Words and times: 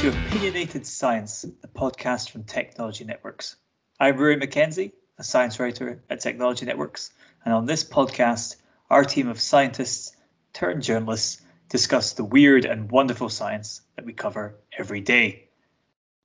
to 0.00 0.10
Opinionated 0.10 0.86
Science, 0.86 1.46
the 1.62 1.68
podcast 1.68 2.28
from 2.28 2.44
Technology 2.44 3.02
Networks. 3.02 3.56
I'm 3.98 4.18
Rory 4.18 4.36
McKenzie, 4.36 4.92
a 5.16 5.24
science 5.24 5.58
writer 5.58 6.02
at 6.10 6.20
Technology 6.20 6.66
Networks, 6.66 7.14
and 7.46 7.54
on 7.54 7.64
this 7.64 7.82
podcast, 7.82 8.56
our 8.90 9.04
team 9.04 9.26
of 9.26 9.40
scientists 9.40 10.14
turned 10.52 10.82
journalists 10.82 11.40
discuss 11.70 12.12
the 12.12 12.24
weird 12.24 12.66
and 12.66 12.90
wonderful 12.90 13.30
science 13.30 13.80
that 13.96 14.04
we 14.04 14.12
cover 14.12 14.56
every 14.76 15.00
day. 15.00 15.48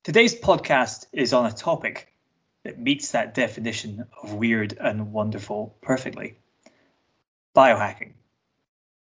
Today's 0.04 0.38
podcast 0.38 1.06
is 1.14 1.32
on 1.32 1.46
a 1.46 1.54
topic 1.54 2.14
that 2.66 2.78
meets 2.78 3.12
that 3.12 3.34
definition 3.34 4.06
of 4.22 4.34
weird 4.34 4.78
and 4.82 5.14
wonderful 5.14 5.78
perfectly 5.82 6.38
biohacking. 7.56 8.12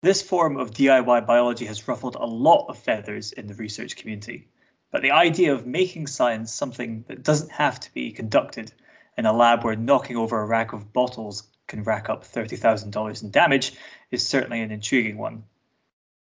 This 0.04 0.22
form 0.22 0.56
of 0.56 0.72
DIY 0.72 1.26
biology 1.28 1.66
has 1.66 1.86
ruffled 1.88 2.16
a 2.16 2.26
lot 2.26 2.68
of 2.70 2.78
feathers 2.78 3.34
in 3.34 3.48
the 3.48 3.56
research 3.56 3.98
community, 3.98 4.50
but 4.94 5.02
the 5.02 5.12
idea 5.12 5.52
of 5.52 5.66
making 5.66 6.06
science 6.06 6.54
something 6.54 7.04
that 7.08 7.24
doesn't 7.24 7.52
have 7.52 7.80
to 7.80 7.92
be 7.96 8.12
conducted 8.12 8.72
in 9.18 9.26
a 9.26 9.34
lab 9.34 9.64
where 9.64 9.76
knocking 9.76 10.16
over 10.16 10.40
a 10.40 10.46
rack 10.46 10.72
of 10.72 10.94
bottles 10.94 11.48
can 11.66 11.84
rack 11.84 12.10
up 12.12 12.24
$30,000 12.24 13.24
in 13.24 13.32
damage 13.32 13.74
is 14.12 14.26
certainly 14.26 14.62
an 14.62 14.70
intriguing 14.70 15.18
one. 15.18 15.44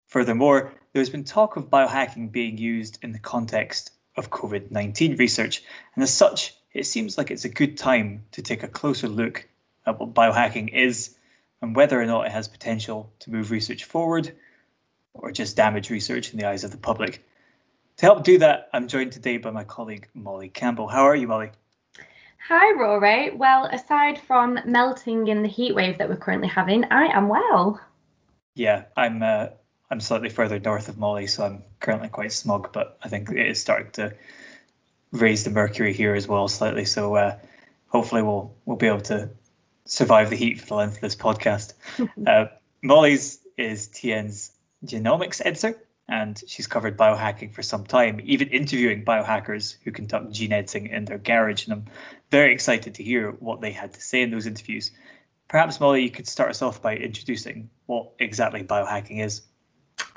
Furthermore, 0.07 0.73
there's 0.93 1.11
been 1.11 1.25
talk 1.25 1.57
of 1.57 1.71
biohacking 1.71 2.31
being 2.31 2.57
used 2.57 3.01
in 3.03 3.11
the 3.11 3.19
context 3.19 3.95
of 4.17 4.31
COVID 4.31 4.71
19 4.71 5.17
research, 5.17 5.65
and 5.97 6.05
as 6.05 6.15
such, 6.15 6.55
it 6.73 6.87
seems 6.87 7.19
like 7.19 7.33
it's 7.33 7.45
a 7.45 7.49
good 7.49 7.77
time 7.77 8.25
to 8.31 8.43
take 8.43 8.63
a 8.63 8.69
closer 8.69 9.09
look 9.09 9.49
at 9.87 9.99
what 9.99 10.15
biohacking 10.15 10.73
is 10.73 11.17
and 11.63 11.75
whether 11.75 12.01
or 12.01 12.07
not 12.07 12.27
it 12.27 12.33
has 12.33 12.47
potential 12.47 13.13
to 13.19 13.33
move 13.33 13.51
research 13.51 13.83
forward 13.85 14.33
or 15.15 15.33
just 15.33 15.57
damage 15.57 15.91
research 15.91 16.33
in 16.33 16.39
the 16.39 16.47
eyes 16.47 16.63
of 16.63 16.71
the 16.71 16.77
public. 16.77 17.25
To 17.99 18.07
help 18.07 18.25
do 18.25 18.39
that, 18.39 18.69
I'm 18.73 18.89
joined 18.89 19.13
today 19.13 19.37
by 19.37 19.51
my 19.51 19.65
colleague 19.65 20.09
Molly 20.15 20.49
Campbell. 20.49 20.89
How 20.89 21.03
are 21.03 21.15
you, 21.15 21.29
Molly? 21.29 21.51
Hi, 22.49 22.73
Rory. 22.73 23.31
Well, 23.31 23.67
aside 23.67 24.21
from 24.21 24.59
melting 24.65 25.29
in 25.29 25.43
the 25.43 25.49
heat 25.49 25.75
wave 25.75 25.99
that 25.99 26.09
we're 26.09 26.17
currently 26.17 26.49
having, 26.49 26.85
I 26.87 27.07
am 27.07 27.29
well. 27.29 27.81
Yeah, 28.55 28.85
I'm. 28.97 29.23
Uh, 29.23 29.49
I'm 29.93 30.01
slightly 30.01 30.31
further 30.31 30.59
north 30.59 30.89
of 30.89 30.97
Molly, 30.97 31.27
so 31.27 31.45
I'm 31.45 31.63
currently 31.81 32.09
quite 32.09 32.33
smug, 32.33 32.73
but 32.73 32.97
I 33.03 33.11
think 33.11 33.29
it 33.31 33.47
is 33.47 33.61
starting 33.61 33.91
to 33.93 34.15
raise 35.13 35.45
the 35.45 35.51
mercury 35.51 35.93
here 35.93 36.15
as 36.15 36.27
well 36.27 36.49
slightly. 36.49 36.87
So 36.87 37.17
uh, 37.17 37.39
hopefully 37.89 38.23
we'll 38.23 38.55
we'll 38.65 38.79
be 38.79 38.87
able 38.87 39.03
to 39.03 39.29
survive 39.85 40.31
the 40.31 40.37
heat 40.37 40.59
for 40.59 40.67
the 40.67 40.75
length 40.77 40.95
of 40.95 41.01
this 41.03 41.15
podcast. 41.15 41.75
uh, 42.27 42.47
Molly's 42.81 43.41
is 43.59 43.89
TN's 43.89 44.53
genomics 44.87 45.43
editor, 45.45 45.79
and 46.09 46.43
she's 46.47 46.67
covered 46.67 46.97
biohacking 46.97 47.53
for 47.53 47.63
some 47.63 47.85
time, 47.85 48.21
even 48.25 48.49
interviewing 48.49 49.05
biohackers 49.05 49.77
who 49.85 49.91
conduct 49.91 50.33
gene 50.33 50.53
editing 50.53 50.89
in 50.89 51.05
their 51.05 51.19
garage. 51.19 51.65
And 51.65 51.73
I'm 51.73 51.85
very 52.31 52.53
excited 52.53 52.95
to 52.95 53.05
hear 53.05 53.33
what 53.33 53.61
they 53.61 53.73
had 53.73 53.93
to 53.95 54.01
say 54.01 54.23
in 54.23 54.31
those 54.31 54.47
interviews. 54.47 54.91
Perhaps, 55.49 55.81
Molly, 55.81 56.03
you 56.03 56.11
could 56.11 56.27
start 56.27 56.51
us 56.51 56.63
off 56.63 56.83
by 56.83 56.97
introducing 56.97 57.71
what 57.87 58.11
exactly 58.19 58.65
biohacking 58.65 59.25
is. 59.25 59.43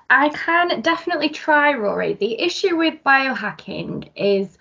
I 0.10 0.30
can 0.30 0.82
definitely 0.82 1.30
try, 1.30 1.74
Rory. 1.74 2.14
The 2.14 2.40
issue 2.40 2.78
with 2.78 3.04
biohacking 3.04 4.10
is 4.16 4.58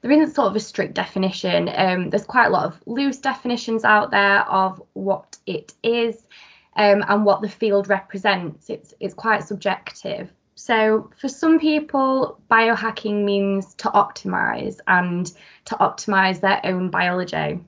there 0.00 0.10
isn't 0.10 0.34
sort 0.34 0.48
of 0.48 0.56
a 0.56 0.60
strict 0.60 0.94
definition. 0.94 1.70
Um, 1.74 2.10
there's 2.10 2.24
quite 2.24 2.46
a 2.46 2.50
lot 2.50 2.66
of 2.66 2.80
loose 2.86 3.18
definitions 3.18 3.84
out 3.84 4.10
there 4.10 4.40
of 4.48 4.82
what 4.94 5.36
it 5.46 5.74
is 5.82 6.26
um, 6.76 7.04
and 7.08 7.24
what 7.24 7.42
the 7.42 7.48
field 7.48 7.88
represents. 7.88 8.70
It's 8.70 8.94
it's 9.00 9.14
quite 9.14 9.44
subjective. 9.44 10.32
So 10.58 11.08
for 11.16 11.28
some 11.28 11.60
people, 11.60 12.40
biohacking 12.50 13.22
means 13.22 13.74
to 13.76 13.88
optimize 13.90 14.78
and 14.88 15.30
to 15.66 15.76
optimize 15.76 16.40
their 16.40 16.60
own 16.64 16.90
biology. 16.90 17.60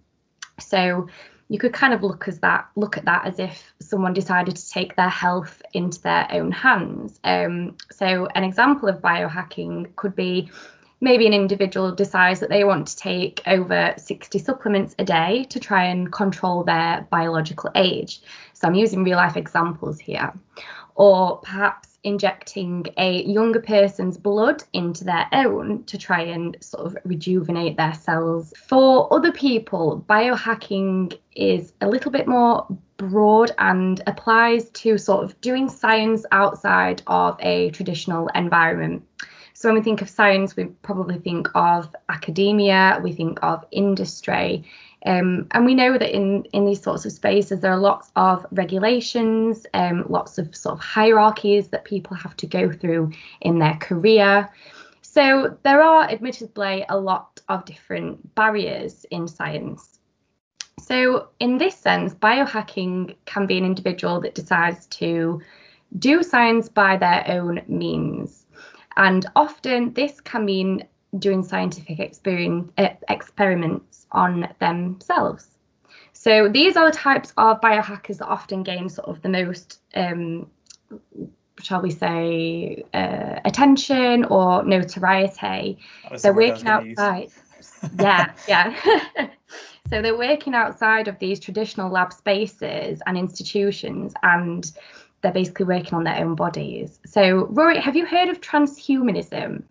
So 0.59 1.07
you 1.49 1.59
could 1.61 1.73
kind 1.73 1.95
of 1.95 2.03
look 2.03 2.27
as 2.27 2.41
that 2.41 2.69
look 2.75 2.97
at 2.97 3.05
that 3.05 3.27
as 3.27 3.39
if 3.39 3.73
someone 3.81 4.13
decided 4.13 4.57
to 4.57 4.71
take 4.71 4.97
their 4.97 5.09
health 5.09 5.63
into 5.73 6.03
their 6.03 6.27
own 6.33 6.51
hands. 6.51 7.21
Um, 7.23 7.77
so 7.93 8.27
an 8.35 8.43
example 8.43 8.89
of 8.89 8.97
biohacking 8.97 9.95
could 9.95 10.17
be 10.17 10.51
maybe 11.01 11.29
an 11.29 11.33
individual 11.33 11.93
decides 11.93 12.41
that 12.41 12.51
they 12.51 12.65
want 12.65 12.89
to 12.89 12.97
take 12.97 13.41
over 13.47 13.95
60 13.99 14.37
supplements 14.41 14.97
a 14.99 15.05
day 15.05 15.45
to 15.51 15.61
try 15.61 15.85
and 15.85 16.13
control 16.13 16.65
their 16.65 17.07
biological 17.09 17.71
age. 17.77 18.21
So 18.53 18.67
I'm 18.67 18.75
using 18.75 19.05
real 19.05 19.17
life 19.17 19.37
examples 19.37 20.01
here. 20.01 20.33
Or 20.97 21.39
perhaps 21.39 21.90
injecting 22.03 22.87
a 22.97 23.23
younger 23.25 23.61
person's 23.61 24.17
blood 24.17 24.63
into 24.73 25.05
their 25.05 25.27
own 25.33 25.85
to 25.85 25.99
try 25.99 26.23
and 26.23 26.57
sort 26.61 26.87
of 26.87 26.97
rejuvenate 27.05 27.77
their 27.77 27.95
cells. 27.95 28.55
For 28.57 29.13
other 29.13 29.33
people, 29.33 30.05
biohacking 30.09 31.19
is 31.37 31.73
a 31.81 31.89
little 31.89 32.11
bit 32.11 32.27
more 32.27 32.67
broad 32.97 33.53
and 33.59 34.03
applies 34.07 34.71
to 34.71 34.97
sort 34.99 35.25
of 35.25 35.41
doing 35.41 35.69
science 35.69 36.25
outside 36.33 37.03
of 37.07 37.37
a 37.41 37.71
traditional 37.71 38.29
environment. 38.35 39.03
So 39.61 39.69
when 39.69 39.77
we 39.77 39.83
think 39.83 40.01
of 40.01 40.09
science, 40.09 40.57
we 40.57 40.65
probably 40.83 41.19
think 41.19 41.49
of 41.55 41.95
academia, 42.09 42.99
we 43.03 43.13
think 43.13 43.39
of 43.43 43.63
industry. 43.71 44.65
Um, 45.07 45.47
and 45.53 45.65
we 45.65 45.75
know 45.75 45.97
that 45.97 46.15
in, 46.15 46.45
in 46.53 46.67
these 46.67 46.83
sorts 46.83 47.07
of 47.07 47.13
spaces, 47.13 47.61
there 47.61 47.73
are 47.73 47.79
lots 47.79 48.11
of 48.17 48.45
regulations, 48.53 49.67
um, 49.73 50.05
lots 50.09 50.37
of 50.37 50.55
sort 50.55 50.75
of 50.75 50.81
hierarchies 50.81 51.69
that 51.69 51.85
people 51.85 52.17
have 52.17 52.37
to 52.37 52.47
go 52.47 52.71
through 52.71 53.13
in 53.41 53.59
their 53.59 53.75
career. 53.75 54.51
So 55.01 55.57
there 55.63 55.83
are 55.83 56.05
admittedly 56.05 56.85
a 56.89 56.99
lot 56.99 57.41
of 57.49 57.65
different 57.65 58.35
barriers 58.35 59.05
in 59.11 59.27
science. 59.27 59.99
So 60.79 61.29
in 61.41 61.59
this 61.59 61.77
sense, 61.77 62.15
biohacking 62.15 63.17
can 63.25 63.47
be 63.47 63.59
an 63.59 63.65
individual 63.65 64.21
that 64.21 64.35
decides 64.35 64.87
to 64.87 65.41
do 65.99 66.23
science 66.23 66.69
by 66.69 66.97
their 66.97 67.25
own 67.29 67.63
means. 67.67 68.47
And 68.97 69.27
often 69.35 69.93
this 69.95 70.21
can 70.21 70.45
mean 70.45 70.85
doing 71.19 71.43
scientific 71.43 71.99
experience, 71.99 72.71
uh, 72.79 72.91
experiments 73.41 74.07
on 74.13 74.49
themselves. 74.59 75.49
So 76.13 76.49
these 76.49 76.77
are 76.77 76.91
the 76.91 76.97
types 76.97 77.33
of 77.39 77.61
biohackers 77.61 78.19
that 78.19 78.27
often 78.27 78.63
gain 78.63 78.89
sort 78.91 79.09
of 79.09 79.23
the 79.23 79.31
most, 79.31 79.81
um, 79.95 80.51
shall 81.59 81.81
we 81.81 81.91
say, 81.91 82.85
uh, 82.93 83.41
attention 83.47 84.27
or 84.27 84.63
notoriety. 84.65 85.79
They're 86.21 86.35
working 86.35 86.67
outside. 86.67 87.31
yeah, 87.99 88.33
yeah. 88.47 88.77
so 89.89 90.03
they're 90.03 90.19
working 90.19 90.55
outside 90.55 91.09
of 91.09 91.19
these 91.19 91.41
traditional 91.41 91.91
lab 91.91 92.13
spaces 92.13 93.01
and 93.07 93.17
institutions 93.17 94.13
and 94.23 94.71
they're 95.23 95.33
basically 95.33 95.67
working 95.67 95.95
on 95.95 96.05
their 96.05 96.17
own 96.17 96.35
bodies. 96.35 96.99
So, 97.07 97.47
Rory, 97.47 97.81
have 97.81 97.97
you 97.97 98.05
heard 98.05 98.29
of 98.29 98.43
transhumanism? 98.43 99.63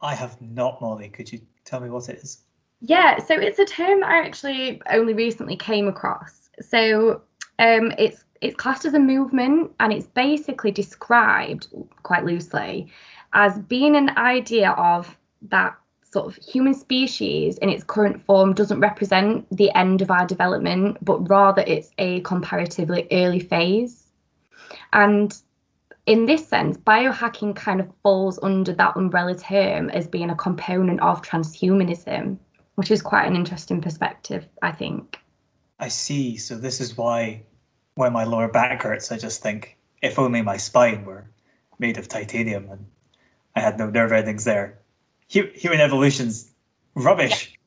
I 0.00 0.14
have 0.14 0.40
not, 0.42 0.80
Molly. 0.80 1.08
Could 1.08 1.32
you 1.32 1.40
tell 1.64 1.80
me 1.80 1.88
what 1.88 2.08
it 2.08 2.18
is? 2.18 2.38
Yeah, 2.86 3.18
so 3.18 3.34
it's 3.34 3.58
a 3.58 3.64
term 3.64 4.04
I 4.04 4.18
actually 4.18 4.82
only 4.90 5.14
recently 5.14 5.56
came 5.56 5.88
across. 5.88 6.50
So, 6.60 7.22
um, 7.58 7.92
it's 7.98 8.24
it's 8.42 8.56
classed 8.56 8.84
as 8.84 8.92
a 8.92 8.98
movement, 8.98 9.72
and 9.80 9.90
it's 9.90 10.06
basically 10.06 10.70
described 10.70 11.68
quite 12.02 12.26
loosely 12.26 12.92
as 13.32 13.58
being 13.58 13.96
an 13.96 14.10
idea 14.18 14.70
of 14.72 15.16
that 15.48 15.74
sort 16.02 16.26
of 16.26 16.36
human 16.44 16.74
species 16.74 17.56
in 17.58 17.70
its 17.70 17.82
current 17.82 18.22
form 18.26 18.52
doesn't 18.52 18.80
represent 18.80 19.46
the 19.50 19.74
end 19.74 20.02
of 20.02 20.10
our 20.10 20.26
development, 20.26 20.98
but 21.02 21.28
rather 21.28 21.64
it's 21.66 21.90
a 21.96 22.20
comparatively 22.20 23.08
early 23.10 23.40
phase. 23.40 24.12
And 24.92 25.34
in 26.06 26.26
this 26.26 26.46
sense, 26.46 26.76
biohacking 26.76 27.56
kind 27.56 27.80
of 27.80 27.88
falls 28.02 28.38
under 28.42 28.74
that 28.74 28.94
umbrella 28.96 29.34
term 29.34 29.88
as 29.90 30.06
being 30.06 30.28
a 30.28 30.36
component 30.36 31.00
of 31.00 31.22
transhumanism, 31.22 32.38
which 32.74 32.90
is 32.90 33.02
quite 33.02 33.26
an 33.26 33.36
interesting 33.36 33.80
perspective, 33.80 34.46
I 34.62 34.72
think. 34.72 35.18
I 35.78 35.88
see. 35.88 36.36
So 36.36 36.56
this 36.56 36.80
is 36.80 36.96
why 36.96 37.42
when 37.94 38.12
my 38.12 38.24
lower 38.24 38.48
back 38.48 38.82
hurts, 38.82 39.12
I 39.12 39.18
just 39.18 39.42
think 39.42 39.76
if 40.02 40.18
only 40.18 40.42
my 40.42 40.56
spine 40.56 41.04
were 41.04 41.26
made 41.78 41.98
of 41.98 42.08
titanium 42.08 42.68
and 42.70 42.86
I 43.56 43.60
had 43.60 43.78
no 43.78 43.90
nerve 43.90 44.12
endings 44.12 44.44
there. 44.44 44.78
Human 45.28 45.80
evolution's 45.80 46.52
rubbish. 46.94 47.58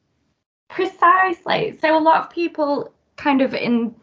Precisely. 0.69 1.77
So 1.81 1.97
a 1.97 1.99
lot 1.99 2.21
of 2.21 2.29
people 2.29 2.93
kind 3.15 3.41
of 3.41 3.53
in 3.53 3.95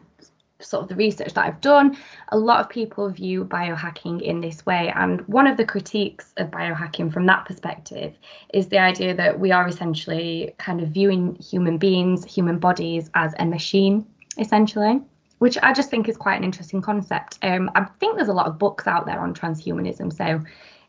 sort 0.59 0.83
of 0.83 0.89
the 0.89 0.95
research 0.95 1.33
that 1.33 1.45
I've 1.45 1.61
done, 1.61 1.97
a 2.29 2.37
lot 2.37 2.61
of 2.61 2.69
people 2.69 3.09
view 3.09 3.45
biohacking 3.45 4.21
in 4.21 4.41
this 4.41 4.65
way. 4.65 4.91
And 4.95 5.21
one 5.27 5.47
of 5.47 5.57
the 5.57 5.65
critiques 5.65 6.33
of 6.37 6.49
biohacking 6.51 7.11
from 7.11 7.25
that 7.25 7.45
perspective 7.45 8.17
is 8.53 8.67
the 8.67 8.79
idea 8.79 9.13
that 9.13 9.39
we 9.39 9.51
are 9.51 9.67
essentially 9.67 10.53
kind 10.57 10.81
of 10.81 10.89
viewing 10.89 11.35
human 11.35 11.77
beings, 11.77 12.25
human 12.25 12.59
bodies 12.59 13.09
as 13.15 13.33
a 13.39 13.45
machine, 13.45 14.05
essentially. 14.37 15.01
Which 15.39 15.57
I 15.61 15.73
just 15.73 15.89
think 15.89 16.07
is 16.07 16.15
quite 16.15 16.37
an 16.37 16.45
interesting 16.45 16.81
concept. 16.81 17.39
Um, 17.41 17.69
I 17.75 17.83
think 17.99 18.15
there's 18.15 18.29
a 18.29 18.33
lot 18.33 18.47
of 18.47 18.57
books 18.57 18.87
out 18.87 19.05
there 19.05 19.19
on 19.19 19.33
transhumanism. 19.33 20.13
So, 20.13 20.41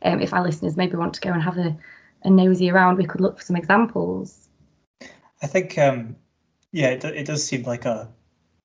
um, 0.03 0.21
if 0.21 0.33
our 0.33 0.43
listeners 0.43 0.77
maybe 0.77 0.95
want 0.95 1.15
to 1.15 1.21
go 1.21 1.33
and 1.33 1.43
have 1.43 1.59
a 1.59 1.77
a 2.27 2.31
nosy 2.31 2.71
around, 2.71 2.97
we 2.97 3.07
could 3.07 3.21
look 3.21 3.39
for 3.39 3.45
some 3.45 3.57
examples. 3.57 4.49
I 5.43 5.47
think, 5.47 5.79
um, 5.79 6.17
yeah, 6.73 6.89
it, 6.89 7.05
it 7.05 7.27
does 7.27 7.45
seem 7.45 7.63
like 7.63 7.85
a 7.85 8.09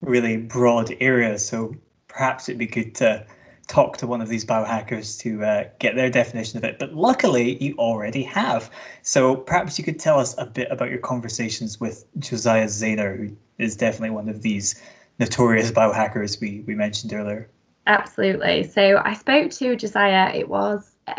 really 0.01 0.37
broad 0.37 0.93
area. 0.99 1.37
So 1.37 1.75
perhaps 2.07 2.49
it'd 2.49 2.59
be 2.59 2.67
good 2.67 2.95
to 2.95 3.25
talk 3.67 3.95
to 3.97 4.07
one 4.07 4.21
of 4.21 4.27
these 4.27 4.43
biohackers 4.43 5.17
to 5.19 5.43
uh, 5.43 5.63
get 5.79 5.95
their 5.95 6.09
definition 6.09 6.57
of 6.57 6.63
it. 6.63 6.77
But 6.77 6.93
luckily, 6.93 7.63
you 7.63 7.75
already 7.77 8.23
have. 8.23 8.69
So 9.01 9.35
perhaps 9.35 9.77
you 9.77 9.85
could 9.85 9.99
tell 9.99 10.19
us 10.19 10.35
a 10.37 10.45
bit 10.45 10.67
about 10.71 10.89
your 10.89 10.99
conversations 10.99 11.79
with 11.79 12.05
Josiah 12.19 12.65
Zayner, 12.65 13.17
who 13.17 13.35
is 13.57 13.77
definitely 13.77 14.09
one 14.09 14.27
of 14.27 14.41
these 14.41 14.81
notorious 15.19 15.71
biohackers 15.79 16.41
we, 16.41 16.63
we 16.67 16.75
mentioned 16.75 17.13
earlier. 17.13 17.49
Absolutely. 17.87 18.63
So 18.63 19.01
I 19.03 19.13
spoke 19.13 19.51
to 19.51 19.75
Josiah, 19.75 20.35
it 20.35 20.49
was 20.49 20.91
uh, 21.07 21.15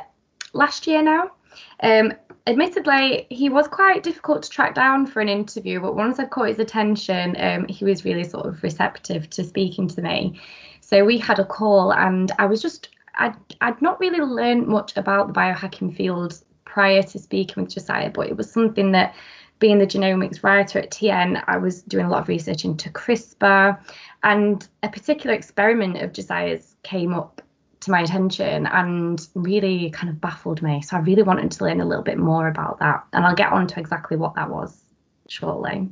last 0.53 0.87
year 0.87 1.03
now. 1.03 1.33
Um, 1.81 2.13
admittedly, 2.47 3.27
he 3.31 3.49
was 3.49 3.69
quite 3.69 4.03
difficult 4.03 4.43
to 4.43 4.51
track 4.51 4.75
down 4.75 5.07
for 5.07 5.21
an 5.21 5.29
interview, 5.29 5.81
but 5.81 5.97
once 5.97 6.19
I 6.19 6.25
caught 6.25 6.49
his 6.49 6.59
attention, 6.59 7.37
um, 7.39 7.67
he 7.69 7.85
was 7.85 8.05
really 8.05 8.25
sort 8.25 8.47
of 8.47 8.63
receptive 8.63 9.31
to 9.31 9.45
speaking 9.45 9.89
to 9.89 10.03
me. 10.03 10.41
So 10.81 11.05
we 11.05 11.19
had 11.19 11.39
a 11.39 11.45
call, 11.45 11.93
and 11.93 12.33
I 12.39 12.47
was 12.47 12.61
just, 12.61 12.89
I'd, 13.15 13.37
I'd 13.61 13.81
not 13.81 14.01
really 14.01 14.21
learned 14.21 14.67
much 14.67 14.97
about 14.97 15.29
the 15.29 15.33
biohacking 15.33 15.97
field 15.97 16.43
prior 16.65 17.03
to 17.03 17.19
speaking 17.19 17.63
with 17.63 17.75
Josiah, 17.75 18.11
but 18.11 18.29
it 18.29 18.37
was 18.37 18.51
something 18.51 18.93
that 18.93 19.15
being 19.59 19.79
the 19.79 19.87
genomics 19.87 20.43
writer 20.43 20.81
at 20.81 20.91
TN, 20.91 21.43
I 21.47 21.57
was 21.57 21.83
doing 21.83 22.07
a 22.07 22.11
lot 22.11 22.23
of 22.23 22.29
research 22.29 22.65
into 22.65 22.91
CRISPR, 22.91 23.79
and 24.25 24.67
a 24.83 24.89
particular 24.89 25.37
experiment 25.37 25.99
of 25.99 26.13
Josiah's 26.13 26.75
came 26.83 27.15
up 27.15 27.41
to 27.83 27.91
my 27.91 28.01
attention 28.01 28.67
and 28.67 29.27
really 29.35 29.91
kind 29.91 30.09
of 30.09 30.21
baffled 30.21 30.63
me. 30.63 30.83
So 30.83 30.97
I 30.97 31.01
really 31.01 31.23
wanted 31.23 31.51
to 31.53 31.65
learn 31.65 31.81
a 31.81 31.85
little 31.85 32.05
bit 32.05 32.19
more 32.19 32.49
about 32.49 32.79
that, 32.81 33.05
and 33.13 33.25
I'll 33.25 33.35
get 33.35 33.53
on 33.53 33.67
to 33.69 33.81
exactly 33.81 34.17
what 34.17 34.35
that 34.35 34.51
was 34.51 34.83
shortly. 35.29 35.89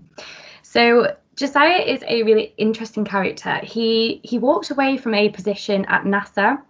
So 0.63 1.17
Josiah 1.37 1.83
is 1.83 2.03
a 2.07 2.23
really 2.23 2.55
interesting 2.59 3.05
character. 3.05 3.61
He 3.63 4.21
he 4.25 4.39
walked 4.39 4.71
away 4.71 4.97
from 4.97 5.15
a 5.15 5.29
position 5.31 5.85
at 5.87 6.05
NASA 6.05 6.61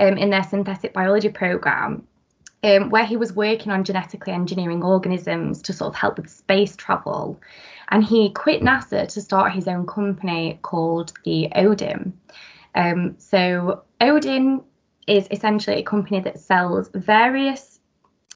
um, 0.00 0.18
in 0.18 0.30
their 0.30 0.42
synthetic 0.42 0.92
biology 0.92 1.28
program 1.28 2.06
um, 2.62 2.90
where 2.90 3.04
he 3.04 3.16
was 3.16 3.32
working 3.32 3.72
on 3.72 3.84
genetically 3.84 4.32
engineering 4.32 4.82
organisms 4.82 5.62
to 5.62 5.72
sort 5.72 5.88
of 5.88 5.94
help 5.94 6.18
with 6.18 6.28
space 6.28 6.76
travel. 6.76 7.40
And 7.90 8.04
he 8.04 8.30
quit 8.30 8.62
NASA 8.62 9.08
to 9.08 9.20
start 9.20 9.52
his 9.52 9.68
own 9.68 9.86
company 9.86 10.58
called 10.62 11.12
the 11.24 11.48
Odin. 11.54 12.12
Um, 12.74 13.14
so, 13.18 13.82
Odin 14.00 14.62
is 15.08 15.26
essentially 15.30 15.76
a 15.76 15.82
company 15.82 16.20
that 16.20 16.38
sells 16.38 16.90
various 16.94 17.80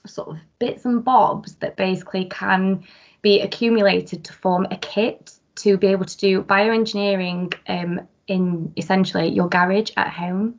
sort 0.06 0.28
of 0.28 0.38
bits 0.58 0.84
and 0.84 1.04
bobs 1.04 1.54
that 1.56 1.76
basically 1.76 2.24
can 2.26 2.82
be 3.20 3.40
accumulated 3.40 4.24
to 4.24 4.32
form 4.32 4.66
a 4.70 4.76
kit 4.78 5.32
to 5.54 5.76
be 5.76 5.86
able 5.88 6.04
to 6.04 6.16
do 6.16 6.42
bioengineering 6.42 7.54
um, 7.68 8.00
in 8.26 8.72
essentially 8.76 9.28
your 9.28 9.48
garage 9.48 9.90
at 9.96 10.08
home. 10.08 10.58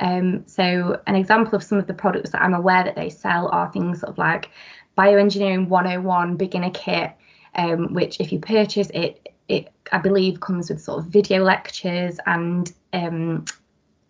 Um, 0.00 0.44
so 0.46 1.00
an 1.06 1.16
example 1.16 1.56
of 1.56 1.62
some 1.62 1.78
of 1.78 1.86
the 1.86 1.94
products 1.94 2.30
that 2.30 2.42
I'm 2.42 2.54
aware 2.54 2.84
that 2.84 2.94
they 2.94 3.10
sell 3.10 3.48
are 3.48 3.70
things 3.72 4.00
sort 4.00 4.10
of 4.10 4.18
like 4.18 4.50
Bioengineering 4.96 5.68
101 5.68 6.36
beginner 6.36 6.70
kit, 6.70 7.12
um, 7.56 7.94
which 7.94 8.20
if 8.20 8.32
you 8.32 8.38
purchase 8.38 8.90
it, 8.94 9.28
it 9.48 9.72
I 9.92 9.98
believe 9.98 10.40
comes 10.40 10.70
with 10.70 10.80
sort 10.80 11.00
of 11.00 11.06
video 11.06 11.42
lectures 11.42 12.18
and 12.26 12.72
um, 12.92 13.44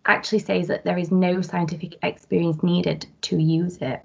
actually 0.05 0.39
says 0.39 0.67
that 0.67 0.83
there 0.83 0.97
is 0.97 1.11
no 1.11 1.41
scientific 1.41 1.97
experience 2.03 2.63
needed 2.63 3.05
to 3.21 3.37
use 3.37 3.77
it. 3.77 4.03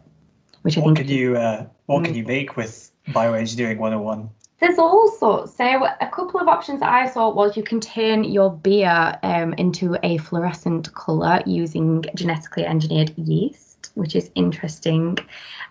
Which 0.63 0.79
I 0.79 0.81
what 0.81 0.97
think. 0.97 1.09
Can 1.09 1.17
you, 1.17 1.37
uh, 1.37 1.67
what 1.87 2.03
mm. 2.03 2.07
can 2.07 2.15
you 2.15 2.25
make 2.25 2.57
with 2.57 2.91
Bioengineering 3.09 3.79
101? 3.79 4.31
There's 4.61 4.79
all 4.79 5.11
sorts. 5.11 5.55
So 5.55 5.65
a 6.01 6.09
couple 6.09 6.41
of 6.41 6.49
options 6.49 6.81
that 6.81 6.91
I 6.91 7.07
saw 7.11 7.29
was 7.29 7.57
you 7.57 7.63
can 7.63 7.81
turn 7.81 8.25
your 8.25 8.51
beer 8.51 9.19
um, 9.23 9.53
into 9.55 9.99
a 10.03 10.17
fluorescent 10.19 10.95
colour 10.95 11.43
using 11.45 12.05
genetically 12.15 12.65
engineered 12.65 13.13
yeast, 13.19 13.74
which 13.95 14.17
is 14.17 14.31
interesting. 14.35 15.19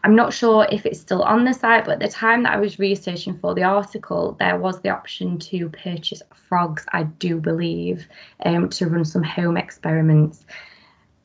I'm 0.03 0.15
not 0.15 0.33
sure 0.33 0.67
if 0.71 0.85
it's 0.85 0.99
still 0.99 1.23
on 1.23 1.45
the 1.45 1.53
site, 1.53 1.85
but 1.85 1.93
at 1.93 1.99
the 1.99 2.07
time 2.07 2.43
that 2.43 2.53
I 2.53 2.59
was 2.59 2.79
researching 2.79 3.37
for 3.37 3.53
the 3.53 3.63
article, 3.63 4.35
there 4.39 4.57
was 4.57 4.81
the 4.81 4.89
option 4.89 5.39
to 5.39 5.69
purchase 5.69 6.21
frogs, 6.47 6.85
I 6.93 7.03
do 7.03 7.39
believe, 7.39 8.07
um, 8.45 8.69
to 8.69 8.87
run 8.87 9.05
some 9.05 9.23
home 9.23 9.57
experiments. 9.57 10.45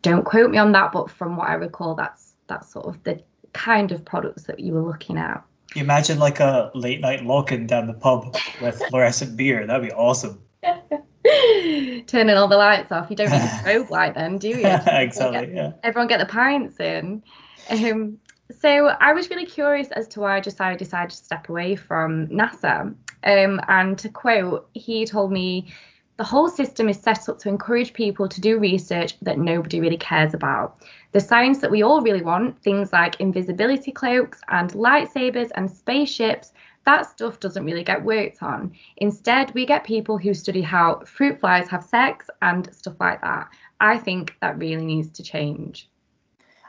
Don't 0.03 0.25
quote 0.25 0.51
me 0.51 0.59
on 0.59 0.73
that, 0.73 0.93
but 0.93 1.11
from 1.11 1.37
what 1.37 1.49
I 1.49 1.55
recall, 1.55 1.95
that's 1.95 2.35
that's 2.47 2.73
sort 2.73 2.87
of 2.87 3.03
the 3.05 3.23
kind 3.53 3.93
of 3.93 4.05
products 4.05 4.45
that 4.45 4.61
you 4.61 4.73
were 4.73 4.83
looking 4.83 5.19
at. 5.19 5.43
You 5.75 5.83
imagine 5.83 6.19
like 6.19 6.41
a 6.41 6.71
late 6.75 7.01
night 7.01 7.25
lock-in 7.25 7.67
down 7.67 7.87
the 7.87 7.95
pub 7.95 8.37
with 8.63 8.83
fluorescent 8.89 9.37
beer. 9.37 9.67
That'd 9.67 9.87
be 9.87 9.93
awesome. 9.93 10.41
Turning 12.07 12.37
all 12.37 12.49
the 12.49 12.57
lights 12.57 12.93
off. 12.93 13.11
You 13.11 13.17
don't 13.17 13.31
need 13.31 13.37
a 13.37 13.41
strobe 13.63 13.91
light 13.91 14.15
then, 14.15 14.39
do 14.39 14.49
you? 14.49 14.67
exactly. 14.87 15.47
Get, 15.47 15.55
yeah. 15.55 15.73
Everyone 15.83 16.09
get 16.09 16.21
the 16.21 16.27
pints 16.27 16.81
in. 16.81 17.23
Um, 17.71 18.19
so 18.51 18.89
I 18.89 19.13
was 19.13 19.29
really 19.31 19.47
curious 19.47 19.89
as 19.89 20.09
to 20.09 20.21
why 20.21 20.41
Josiah 20.41 20.77
decided 20.77 21.11
to 21.11 21.17
step 21.17 21.49
away 21.49 21.77
from 21.77 22.29
NASA. 22.29 22.95
Um, 23.25 23.61
and 23.69 23.99
to 23.99 24.09
quote, 24.09 24.69
he 24.75 25.05
told 25.05 25.33
me 25.33 25.73
the 26.19 26.25
whole 26.25 26.49
system 26.49 26.89
is 26.89 26.99
set 26.99 27.29
up 27.29 27.39
to 27.41 27.49
encourage 27.49 27.93
people 27.93 28.29
to 28.29 28.41
do 28.41 28.59
research 28.59 29.19
that 29.21 29.39
nobody 29.39 29.81
really 29.81 29.97
cares 29.97 30.35
about. 30.35 30.83
The 31.13 31.21
science 31.21 31.59
that 31.59 31.71
we 31.71 31.83
all 31.83 32.01
really 32.01 32.23
want, 32.23 32.61
things 32.63 32.93
like 32.93 33.21
invisibility 33.21 33.93
cloaks 33.93 34.41
and 34.49 34.73
lightsabers 34.73 35.51
and 35.55 35.71
spaceships, 35.71 36.53
that 36.89 37.05
stuff 37.05 37.39
doesn't 37.39 37.67
really 37.67 37.85
get 37.85 38.03
worked 38.03 38.43
on. 38.43 38.73
Instead, 38.97 39.53
we 39.53 39.67
get 39.67 39.85
people 39.85 40.17
who 40.17 40.33
study 40.33 40.63
how 40.63 41.01
fruit 41.05 41.39
flies 41.39 41.69
have 41.69 41.85
sex 41.85 42.31
and 42.41 42.75
stuff 42.75 42.95
like 42.99 43.21
that. 43.21 43.47
I 43.79 43.99
think 43.99 44.35
that 44.41 44.57
really 44.57 44.87
needs 44.87 45.11
to 45.11 45.23
change. 45.23 45.87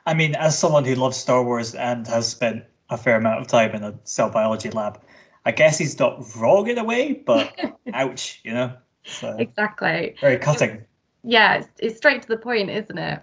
I 0.06 0.14
mean, 0.14 0.36
as 0.36 0.60
someone 0.60 0.84
who 0.84 0.96
loves 0.96 1.16
Star 1.16 1.42
Wars 1.42 1.74
and 1.74 2.06
has 2.08 2.28
spent 2.28 2.66
a 2.90 2.98
fair 2.98 3.16
amount 3.16 3.40
of 3.40 3.48
time 3.48 3.72
in 3.74 3.82
a 3.82 3.98
cell 4.04 4.30
biology 4.30 4.70
lab, 4.72 5.00
I 5.46 5.52
guess 5.52 5.78
he's 5.78 5.98
not 5.98 6.22
wrong 6.36 6.68
in 6.68 6.78
a 6.78 6.84
way, 6.84 7.14
but 7.26 7.58
ouch, 7.94 8.42
you 8.44 8.54
know? 8.54 8.74
So 9.06 9.38
exactly. 9.40 10.16
Very 10.20 10.38
cutting. 10.38 10.84
Yeah, 11.24 11.60
it's, 11.60 11.70
it's 11.80 11.98
straight 11.98 12.24
to 12.24 12.28
the 12.28 12.38
point, 12.38 12.70
isn't 12.70 12.98
it? 12.98 13.22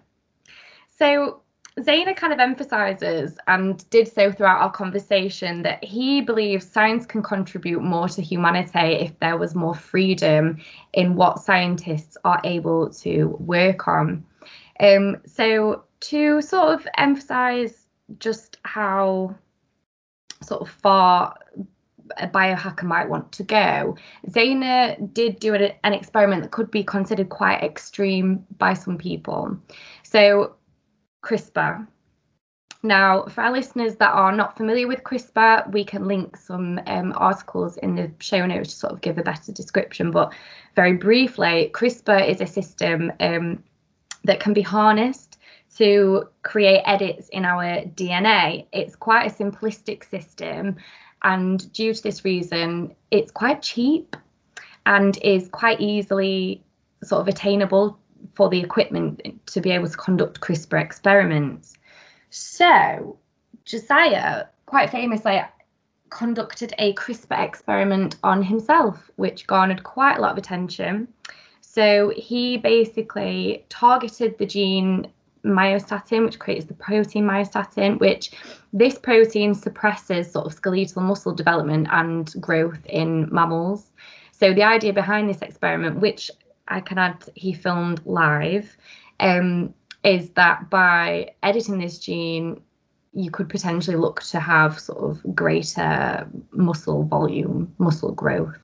So 0.99 1.43
Zayner 1.81 2.17
kind 2.17 2.33
of 2.33 2.39
emphasizes 2.39 3.39
and 3.49 3.89
did 3.91 4.11
so 4.11 4.33
throughout 4.33 4.63
our 4.63 4.71
conversation 4.71 5.63
that 5.63 5.85
he 5.85 6.23
believes 6.23 6.67
science 6.67 7.05
can 7.05 7.23
contribute 7.23 7.83
more 7.83 8.09
to 8.09 8.23
humanity 8.23 8.95
if 8.95 9.19
there 9.21 9.37
was 9.37 9.55
more 9.55 9.75
freedom 9.75 10.59
in 10.95 11.17
what 11.17 11.39
scientists 11.39 12.17
are 12.25 12.41
able 12.45 12.89
to 12.91 13.27
work 13.41 13.89
on. 13.89 14.25
Um, 14.81 15.19
so, 15.27 15.85
to 16.01 16.41
sort 16.41 16.75
of 16.75 16.89
emphasize 16.97 17.87
just 18.19 18.59
how 18.65 19.35
sort 20.43 20.63
of 20.63 20.71
far 20.71 21.35
a 22.19 22.29
biohacker 22.29 22.85
might 22.85 23.09
want 23.09 23.33
to 23.33 23.43
go. 23.43 23.97
Zayner 24.29 25.13
did 25.13 25.41
do 25.41 25.55
an 25.55 25.93
experiment 25.93 26.43
that 26.43 26.53
could 26.53 26.71
be 26.71 26.85
considered 26.85 27.29
quite 27.29 27.63
extreme 27.63 28.47
by 28.59 28.75
some 28.75 28.97
people. 28.97 29.59
So, 30.05 30.55
CRISPR. 31.27 31.87
Now, 32.85 33.25
for 33.25 33.41
our 33.41 33.51
listeners 33.51 33.97
that 33.97 34.13
are 34.13 34.31
not 34.31 34.57
familiar 34.57 34.87
with 34.87 35.03
CRISPR, 35.03 35.73
we 35.73 35.83
can 35.83 36.07
link 36.07 36.37
some 36.37 36.81
um, 36.87 37.13
articles 37.17 37.77
in 37.79 37.97
the 37.97 38.13
show 38.21 38.47
notes 38.47 38.71
to 38.71 38.77
sort 38.77 38.93
of 38.93 39.01
give 39.01 39.19
a 39.19 39.25
better 39.25 39.51
description. 39.51 40.13
But 40.13 40.33
very 40.77 40.93
briefly, 40.93 41.73
CRISPR 41.75 42.29
is 42.29 42.41
a 42.41 42.47
system 42.47 43.13
um, 43.19 43.65
that 44.23 44.39
can 44.39 44.53
be 44.53 44.63
harnessed 44.63 45.39
to 45.79 46.29
create 46.45 46.83
edits 46.87 47.29
in 47.31 47.45
our 47.45 47.65
DNA. 47.65 48.67
It's 48.73 48.95
quite 48.95 49.27
a 49.27 49.35
simplistic 49.35 50.09
system 50.09 50.77
and 51.25 51.73
due 51.73 51.93
to 51.93 52.03
this 52.03 52.25
reason, 52.25 52.95
it's 53.11 53.33
quite 53.33 53.63
cheap 53.63 54.15
and 54.85 55.19
is 55.23 55.49
quite 55.49 55.81
easily 55.81 56.63
sort 57.03 57.21
of 57.21 57.27
attainable 57.27 57.99
for 58.35 58.49
the 58.49 58.61
equipment 58.61 59.23
to 59.47 59.61
be 59.61 59.71
able 59.71 59.89
to 59.89 59.97
conduct 59.97 60.41
CRISPR 60.41 60.81
experiments. 60.81 61.75
So, 62.31 63.19
Josiah 63.65 64.47
quite 64.67 64.91
famously 64.91 65.41
conducted 66.11 66.75
a 66.79 66.95
CRISPR 66.95 67.45
experiment 67.45 68.17
on 68.23 68.43
himself, 68.43 69.11
which 69.17 69.47
garnered 69.47 69.83
quite 69.85 70.19
a 70.19 70.21
lot 70.21 70.33
of 70.33 70.39
attention. 70.39 71.09
So, 71.61 72.13
he 72.17 72.57
basically 72.57 73.65
targeted 73.69 74.39
the 74.39 74.47
gene 74.47 75.09
myostatin, 75.47 76.25
which 76.25 76.39
creates 76.39 76.67
the 76.67 76.75
protein 76.75 77.25
myostatin, 77.25 77.99
which 78.01 78.33
this 78.73 78.99
protein 78.99 79.55
suppresses 79.55 80.31
sort 80.31 80.47
of 80.47 80.53
skeletal 80.53 81.03
muscle 81.03 81.33
development 81.33 81.89
and 81.91 82.35
growth 82.41 82.85
in 82.87 83.29
mammals. 83.33 83.93
So 84.33 84.53
the 84.53 84.65
idea 84.65 84.93
behind 84.93 85.31
this 85.31 85.41
experiment, 85.41 86.01
which 86.01 86.31
I 86.69 86.81
can 86.81 86.99
add, 86.99 87.25
he 87.35 87.53
filmed 87.53 88.01
live, 88.05 88.77
um, 89.21 89.75
is 90.05 90.31
that 90.31 90.71
by 90.71 91.31
editing 91.43 91.79
this 91.79 91.99
gene, 91.99 92.61
you 93.13 93.31
could 93.31 93.49
potentially 93.49 93.97
look 93.97 94.23
to 94.23 94.39
have 94.41 94.79
sort 94.79 94.99
of 94.99 95.35
greater 95.35 96.29
muscle 96.53 97.05
volume, 97.05 97.75
muscle 97.79 98.13
growth. 98.13 98.59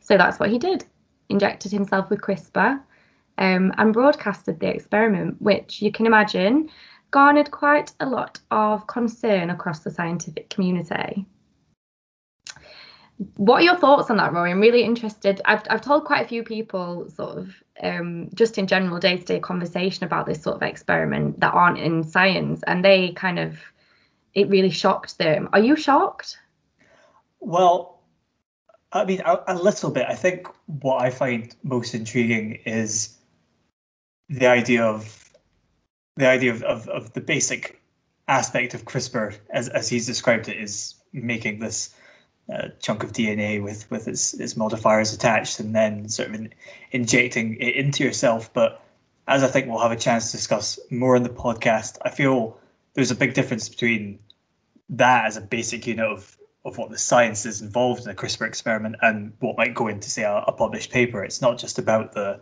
So 0.00 0.16
that's 0.16 0.38
what 0.38 0.50
he 0.50 0.58
did. 0.58 0.84
Injected 1.28 1.72
himself 1.72 2.08
with 2.08 2.20
CRISPR 2.20 2.80
um, 3.38 3.72
and 3.78 3.92
broadcasted 3.92 4.60
the 4.60 4.68
experiment, 4.68 5.40
which 5.40 5.82
you 5.82 5.90
can 5.90 6.06
imagine 6.06 6.70
garnered 7.10 7.50
quite 7.50 7.92
a 8.00 8.06
lot 8.06 8.40
of 8.50 8.86
concern 8.86 9.50
across 9.50 9.80
the 9.80 9.90
scientific 9.90 10.50
community. 10.50 11.24
What 13.36 13.60
are 13.60 13.62
your 13.62 13.76
thoughts 13.76 14.10
on 14.10 14.16
that, 14.16 14.32
Rory? 14.32 14.50
I'm 14.50 14.60
really 14.60 14.82
interested. 14.82 15.40
I've, 15.44 15.62
I've 15.70 15.80
told 15.80 16.04
quite 16.04 16.24
a 16.24 16.28
few 16.28 16.42
people, 16.42 17.08
sort 17.08 17.38
of, 17.38 17.54
um, 17.82 18.28
just 18.34 18.58
in 18.58 18.66
general 18.66 18.98
day 18.98 19.16
to 19.16 19.24
day 19.24 19.38
conversation 19.38 20.04
about 20.04 20.26
this 20.26 20.42
sort 20.42 20.56
of 20.56 20.62
experiment 20.62 21.38
that 21.40 21.54
aren't 21.54 21.78
in 21.78 22.02
science, 22.02 22.62
and 22.66 22.84
they 22.84 23.12
kind 23.12 23.38
of, 23.38 23.58
it 24.34 24.48
really 24.48 24.70
shocked 24.70 25.18
them. 25.18 25.48
Are 25.52 25.60
you 25.60 25.76
shocked? 25.76 26.38
Well, 27.38 28.00
I 28.92 29.04
mean, 29.04 29.20
a, 29.24 29.38
a 29.48 29.54
little 29.54 29.90
bit. 29.90 30.06
I 30.08 30.14
think 30.14 30.48
what 30.66 31.02
I 31.02 31.10
find 31.10 31.54
most 31.62 31.94
intriguing 31.94 32.58
is 32.64 33.18
the 34.28 34.46
idea 34.46 34.82
of 34.84 35.30
the 36.16 36.28
idea 36.28 36.52
of, 36.52 36.62
of, 36.62 36.88
of 36.88 37.12
the 37.12 37.20
basic 37.20 37.80
aspect 38.28 38.74
of 38.74 38.84
CRISPR, 38.84 39.36
as, 39.50 39.68
as 39.68 39.88
he's 39.88 40.06
described 40.06 40.48
it, 40.48 40.56
is 40.56 40.94
making 41.12 41.58
this 41.58 41.94
uh, 42.52 42.68
chunk 42.80 43.02
of 43.02 43.12
DNA 43.12 43.62
with 43.62 43.90
with 43.90 44.06
its, 44.08 44.34
its 44.34 44.56
modifiers 44.56 45.12
attached 45.12 45.60
and 45.60 45.74
then 45.74 46.08
sort 46.08 46.28
of 46.28 46.34
in, 46.34 46.52
injecting 46.92 47.56
it 47.56 47.74
into 47.74 48.04
yourself. 48.04 48.52
But 48.52 48.82
as 49.28 49.42
I 49.42 49.46
think 49.48 49.66
we'll 49.66 49.78
have 49.78 49.92
a 49.92 49.96
chance 49.96 50.30
to 50.30 50.36
discuss 50.36 50.78
more 50.90 51.16
in 51.16 51.22
the 51.22 51.30
podcast, 51.30 51.98
I 52.02 52.10
feel 52.10 52.58
there's 52.94 53.10
a 53.10 53.16
big 53.16 53.34
difference 53.34 53.68
between 53.68 54.18
that 54.90 55.24
as 55.24 55.36
a 55.36 55.40
basic 55.40 55.86
unit 55.86 56.04
of 56.04 56.36
of 56.64 56.78
what 56.78 56.90
the 56.90 56.98
science 56.98 57.44
is 57.44 57.60
involved 57.60 58.04
in 58.04 58.10
a 58.10 58.14
CRISPR 58.14 58.46
experiment 58.46 58.96
and 59.02 59.34
what 59.40 59.56
might 59.58 59.74
go 59.74 59.86
into 59.88 60.08
say 60.08 60.22
a, 60.22 60.36
a 60.46 60.52
published 60.52 60.90
paper. 60.90 61.22
It's 61.22 61.42
not 61.42 61.58
just 61.58 61.78
about 61.78 62.12
the 62.12 62.40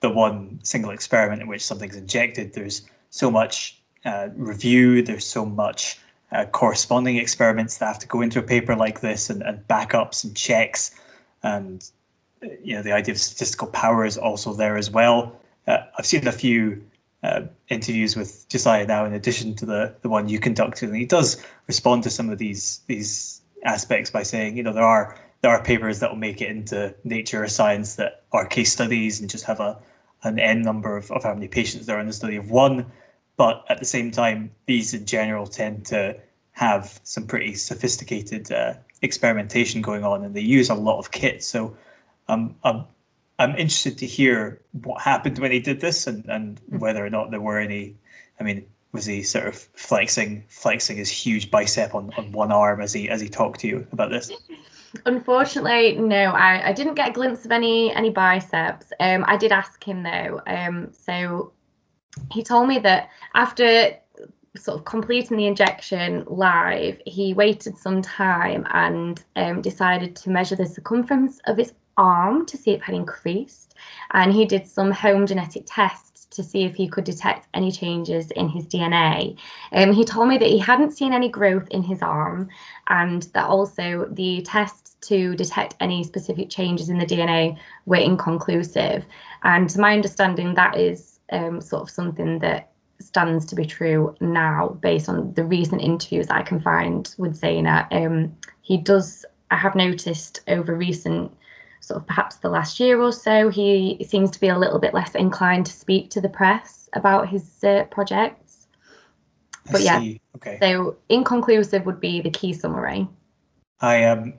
the 0.00 0.10
one 0.10 0.60
single 0.62 0.90
experiment 0.90 1.42
in 1.42 1.48
which 1.48 1.64
something's 1.64 1.96
injected. 1.96 2.52
There's 2.52 2.82
so 3.10 3.30
much 3.30 3.80
uh, 4.04 4.28
review. 4.34 5.02
There's 5.02 5.24
so 5.24 5.44
much 5.44 5.98
uh, 6.32 6.44
corresponding 6.46 7.16
experiments 7.16 7.78
that 7.78 7.86
have 7.86 7.98
to 7.98 8.06
go 8.06 8.20
into 8.20 8.38
a 8.38 8.42
paper 8.42 8.74
like 8.74 9.00
this 9.00 9.30
and, 9.30 9.42
and 9.42 9.66
backups 9.68 10.24
and 10.24 10.36
checks. 10.36 10.94
And 11.42 11.88
you 12.62 12.74
know 12.74 12.82
the 12.82 12.92
idea 12.92 13.14
of 13.14 13.20
statistical 13.20 13.68
power 13.68 14.04
is 14.04 14.18
also 14.18 14.52
there 14.52 14.76
as 14.76 14.90
well. 14.90 15.38
Uh, 15.66 15.78
I've 15.98 16.06
seen 16.06 16.26
a 16.26 16.32
few 16.32 16.82
uh, 17.22 17.42
interviews 17.68 18.16
with 18.16 18.48
Josiah 18.48 18.86
now, 18.86 19.04
in 19.04 19.12
addition 19.12 19.54
to 19.56 19.66
the 19.66 19.94
the 20.02 20.08
one 20.08 20.28
you 20.28 20.38
conducted, 20.38 20.88
and 20.88 20.98
he 20.98 21.06
does 21.06 21.42
respond 21.66 22.02
to 22.04 22.10
some 22.10 22.30
of 22.30 22.38
these 22.38 22.80
these 22.86 23.42
aspects 23.64 24.10
by 24.10 24.22
saying, 24.22 24.56
you 24.56 24.62
know, 24.62 24.72
there 24.72 24.84
are 24.84 25.16
there 25.42 25.50
are 25.50 25.62
papers 25.62 26.00
that 26.00 26.10
will 26.10 26.18
make 26.18 26.40
it 26.40 26.48
into 26.48 26.94
Nature 27.04 27.44
or 27.44 27.48
Science 27.48 27.96
that 27.96 28.24
are 28.32 28.46
case 28.46 28.72
studies 28.72 29.20
and 29.20 29.30
just 29.30 29.44
have 29.44 29.60
a 29.60 29.78
an 30.24 30.38
n 30.38 30.62
number 30.62 30.96
of, 30.96 31.10
of 31.10 31.22
how 31.22 31.34
many 31.34 31.48
patients 31.48 31.86
there 31.86 31.96
are 31.96 32.00
in 32.00 32.06
the 32.06 32.12
study 32.12 32.36
of 32.36 32.50
one. 32.50 32.86
But 33.36 33.64
at 33.68 33.78
the 33.78 33.84
same 33.84 34.10
time, 34.10 34.50
these 34.66 34.94
in 34.94 35.04
general 35.04 35.46
tend 35.46 35.84
to 35.86 36.16
have 36.52 37.00
some 37.02 37.26
pretty 37.26 37.54
sophisticated 37.54 38.50
uh, 38.50 38.74
experimentation 39.02 39.82
going 39.82 40.04
on, 40.04 40.24
and 40.24 40.34
they 40.34 40.40
use 40.40 40.70
a 40.70 40.74
lot 40.74 40.98
of 40.98 41.10
kit. 41.10 41.44
So 41.44 41.76
um, 42.28 42.56
I'm 42.64 42.84
I'm 43.38 43.50
interested 43.50 43.98
to 43.98 44.06
hear 44.06 44.62
what 44.82 45.02
happened 45.02 45.38
when 45.38 45.52
he 45.52 45.60
did 45.60 45.80
this, 45.80 46.06
and 46.06 46.24
and 46.26 46.60
hmm. 46.70 46.78
whether 46.78 47.04
or 47.04 47.10
not 47.10 47.30
there 47.30 47.40
were 47.40 47.58
any. 47.58 47.94
I 48.40 48.44
mean, 48.44 48.66
was 48.92 49.04
he 49.04 49.22
sort 49.22 49.46
of 49.46 49.56
flexing 49.56 50.44
flexing 50.48 50.96
his 50.96 51.10
huge 51.10 51.50
bicep 51.50 51.94
on, 51.94 52.12
on 52.16 52.32
one 52.32 52.52
arm 52.52 52.80
as 52.80 52.92
he 52.92 53.08
as 53.10 53.20
he 53.20 53.28
talked 53.28 53.60
to 53.60 53.68
you 53.68 53.86
about 53.92 54.10
this? 54.10 54.32
Unfortunately, 55.04 55.96
no. 55.98 56.30
I, 56.30 56.68
I 56.68 56.72
didn't 56.72 56.94
get 56.94 57.10
a 57.10 57.12
glimpse 57.12 57.44
of 57.44 57.52
any 57.52 57.94
any 57.94 58.10
biceps. 58.10 58.92
Um, 58.98 59.24
I 59.28 59.36
did 59.36 59.52
ask 59.52 59.84
him 59.84 60.02
though. 60.02 60.40
Um, 60.46 60.88
so 60.92 61.52
he 62.30 62.42
told 62.42 62.68
me 62.68 62.78
that 62.80 63.10
after 63.34 63.96
sort 64.56 64.78
of 64.78 64.84
completing 64.84 65.36
the 65.36 65.46
injection 65.46 66.24
live, 66.28 67.00
he 67.06 67.34
waited 67.34 67.76
some 67.76 68.02
time 68.02 68.66
and 68.72 69.22
um, 69.36 69.60
decided 69.60 70.16
to 70.16 70.30
measure 70.30 70.56
the 70.56 70.66
circumference 70.66 71.40
of 71.46 71.56
his 71.56 71.72
arm 71.96 72.44
to 72.46 72.56
see 72.56 72.72
if 72.72 72.80
it 72.80 72.84
had 72.84 72.94
increased. 72.94 73.74
And 74.12 74.32
he 74.32 74.44
did 74.44 74.66
some 74.66 74.90
home 74.90 75.26
genetic 75.26 75.64
tests 75.66 76.26
to 76.30 76.42
see 76.42 76.64
if 76.64 76.74
he 76.74 76.88
could 76.88 77.04
detect 77.04 77.48
any 77.54 77.70
changes 77.70 78.30
in 78.32 78.48
his 78.48 78.66
DNA. 78.66 79.38
Um, 79.72 79.92
he 79.92 80.04
told 80.04 80.28
me 80.28 80.38
that 80.38 80.48
he 80.48 80.58
hadn't 80.58 80.92
seen 80.92 81.12
any 81.12 81.28
growth 81.28 81.68
in 81.70 81.82
his 81.82 82.02
arm 82.02 82.48
and 82.88 83.22
that 83.34 83.46
also 83.46 84.08
the 84.10 84.42
tests 84.42 84.96
to 85.08 85.34
detect 85.36 85.76
any 85.80 86.02
specific 86.02 86.50
changes 86.50 86.88
in 86.88 86.98
the 86.98 87.06
DNA 87.06 87.56
were 87.86 87.96
inconclusive. 87.96 89.04
And 89.42 89.70
to 89.70 89.80
my 89.80 89.92
understanding, 89.92 90.54
that 90.54 90.76
is 90.76 91.15
um, 91.30 91.60
sort 91.60 91.82
of 91.82 91.90
something 91.90 92.38
that 92.40 92.70
stands 93.00 93.44
to 93.46 93.54
be 93.54 93.64
true 93.64 94.14
now 94.20 94.68
based 94.80 95.08
on 95.08 95.32
the 95.34 95.44
recent 95.44 95.82
interviews 95.82 96.28
I 96.30 96.42
can 96.42 96.60
find 96.60 97.14
with 97.18 97.40
Zayner. 97.40 97.86
Um, 97.92 98.34
he 98.62 98.76
does, 98.76 99.24
I 99.50 99.56
have 99.56 99.74
noticed 99.74 100.40
over 100.48 100.74
recent, 100.74 101.32
sort 101.80 102.00
of 102.00 102.06
perhaps 102.06 102.36
the 102.36 102.48
last 102.48 102.80
year 102.80 103.00
or 103.00 103.12
so, 103.12 103.48
he 103.48 104.04
seems 104.08 104.30
to 104.32 104.40
be 104.40 104.48
a 104.48 104.58
little 104.58 104.78
bit 104.78 104.94
less 104.94 105.14
inclined 105.14 105.66
to 105.66 105.72
speak 105.72 106.10
to 106.10 106.20
the 106.20 106.28
press 106.28 106.88
about 106.94 107.28
his 107.28 107.62
uh, 107.62 107.84
projects. 107.90 108.66
But 109.70 109.82
yeah, 109.82 110.00
okay. 110.36 110.58
So 110.60 110.96
inconclusive 111.08 111.86
would 111.86 112.00
be 112.00 112.20
the 112.20 112.30
key 112.30 112.52
summary. 112.52 113.08
I 113.80 114.04
um, 114.04 114.34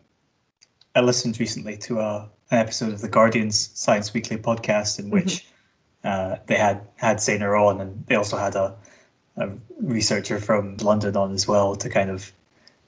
I 0.96 1.02
listened 1.02 1.40
recently 1.40 1.78
to 1.80 2.00
a 2.00 2.30
an 2.50 2.60
episode 2.60 2.94
of 2.94 3.02
the 3.02 3.10
Guardian's 3.10 3.72
Science 3.74 4.14
Weekly 4.14 4.38
podcast 4.38 5.00
in 5.00 5.10
which. 5.10 5.26
Mm-hmm 5.26 5.54
uh, 6.08 6.38
they 6.46 6.56
had 6.56 6.82
had 6.96 7.18
Zayner 7.18 7.60
on, 7.62 7.82
and 7.82 8.06
they 8.08 8.16
also 8.16 8.38
had 8.38 8.56
a, 8.56 8.74
a, 9.36 9.50
researcher 9.82 10.40
from 10.40 10.78
London 10.78 11.18
on 11.18 11.34
as 11.34 11.48
well 11.48 11.76
to 11.76 11.90
kind 11.90 12.10
of 12.10 12.32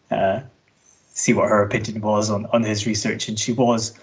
uh, 0.09 0.39
see 1.09 1.33
what 1.33 1.49
her 1.49 1.61
opinion 1.61 2.01
was 2.01 2.31
on, 2.31 2.45
on 2.47 2.63
his 2.63 2.87
research. 2.87 3.27
And 3.27 3.37
she 3.37 3.51
was 3.51 3.93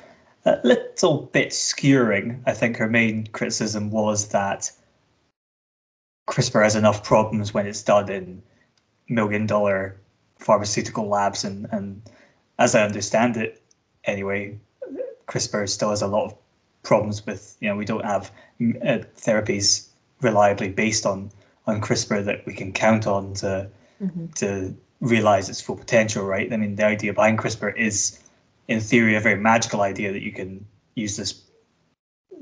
a 0.44 0.60
little 0.62 1.22
bit 1.32 1.52
skewering. 1.52 2.42
I 2.46 2.52
think 2.52 2.76
her 2.76 2.88
main 2.88 3.26
criticism 3.28 3.90
was 3.90 4.28
that 4.28 4.70
CRISPR 6.28 6.62
has 6.62 6.76
enough 6.76 7.02
problems 7.02 7.54
when 7.54 7.66
it's 7.66 7.82
done 7.82 8.10
in 8.10 8.42
million 9.08 9.46
dollar 9.46 9.96
pharmaceutical 10.38 11.08
labs. 11.08 11.42
And, 11.42 11.66
and 11.72 12.02
as 12.58 12.74
I 12.74 12.82
understand 12.82 13.38
it, 13.38 13.62
anyway, 14.04 14.58
CRISPR 15.26 15.68
still 15.68 15.90
has 15.90 16.02
a 16.02 16.06
lot 16.06 16.26
of 16.26 16.34
problems 16.82 17.26
with 17.26 17.56
you 17.60 17.68
know 17.68 17.76
we 17.76 17.84
don't 17.84 18.04
have 18.04 18.30
uh, 18.60 19.04
therapies 19.16 19.88
reliably 20.20 20.68
based 20.68 21.06
on 21.06 21.30
on 21.66 21.80
CRISPR 21.80 22.24
that 22.24 22.46
we 22.46 22.54
can 22.54 22.72
count 22.72 23.06
on 23.06 23.34
to 23.34 23.68
mm-hmm. 24.02 24.26
to 24.36 24.74
realize 25.00 25.48
its 25.48 25.60
full 25.60 25.76
potential, 25.76 26.24
right? 26.24 26.52
I 26.52 26.56
mean, 26.56 26.76
the 26.76 26.84
idea 26.84 27.12
behind 27.12 27.38
CRISPR 27.38 27.76
is, 27.76 28.20
in 28.68 28.80
theory, 28.80 29.16
a 29.16 29.20
very 29.20 29.38
magical 29.38 29.82
idea 29.82 30.12
that 30.12 30.22
you 30.22 30.32
can 30.32 30.64
use 30.94 31.16
this 31.16 31.42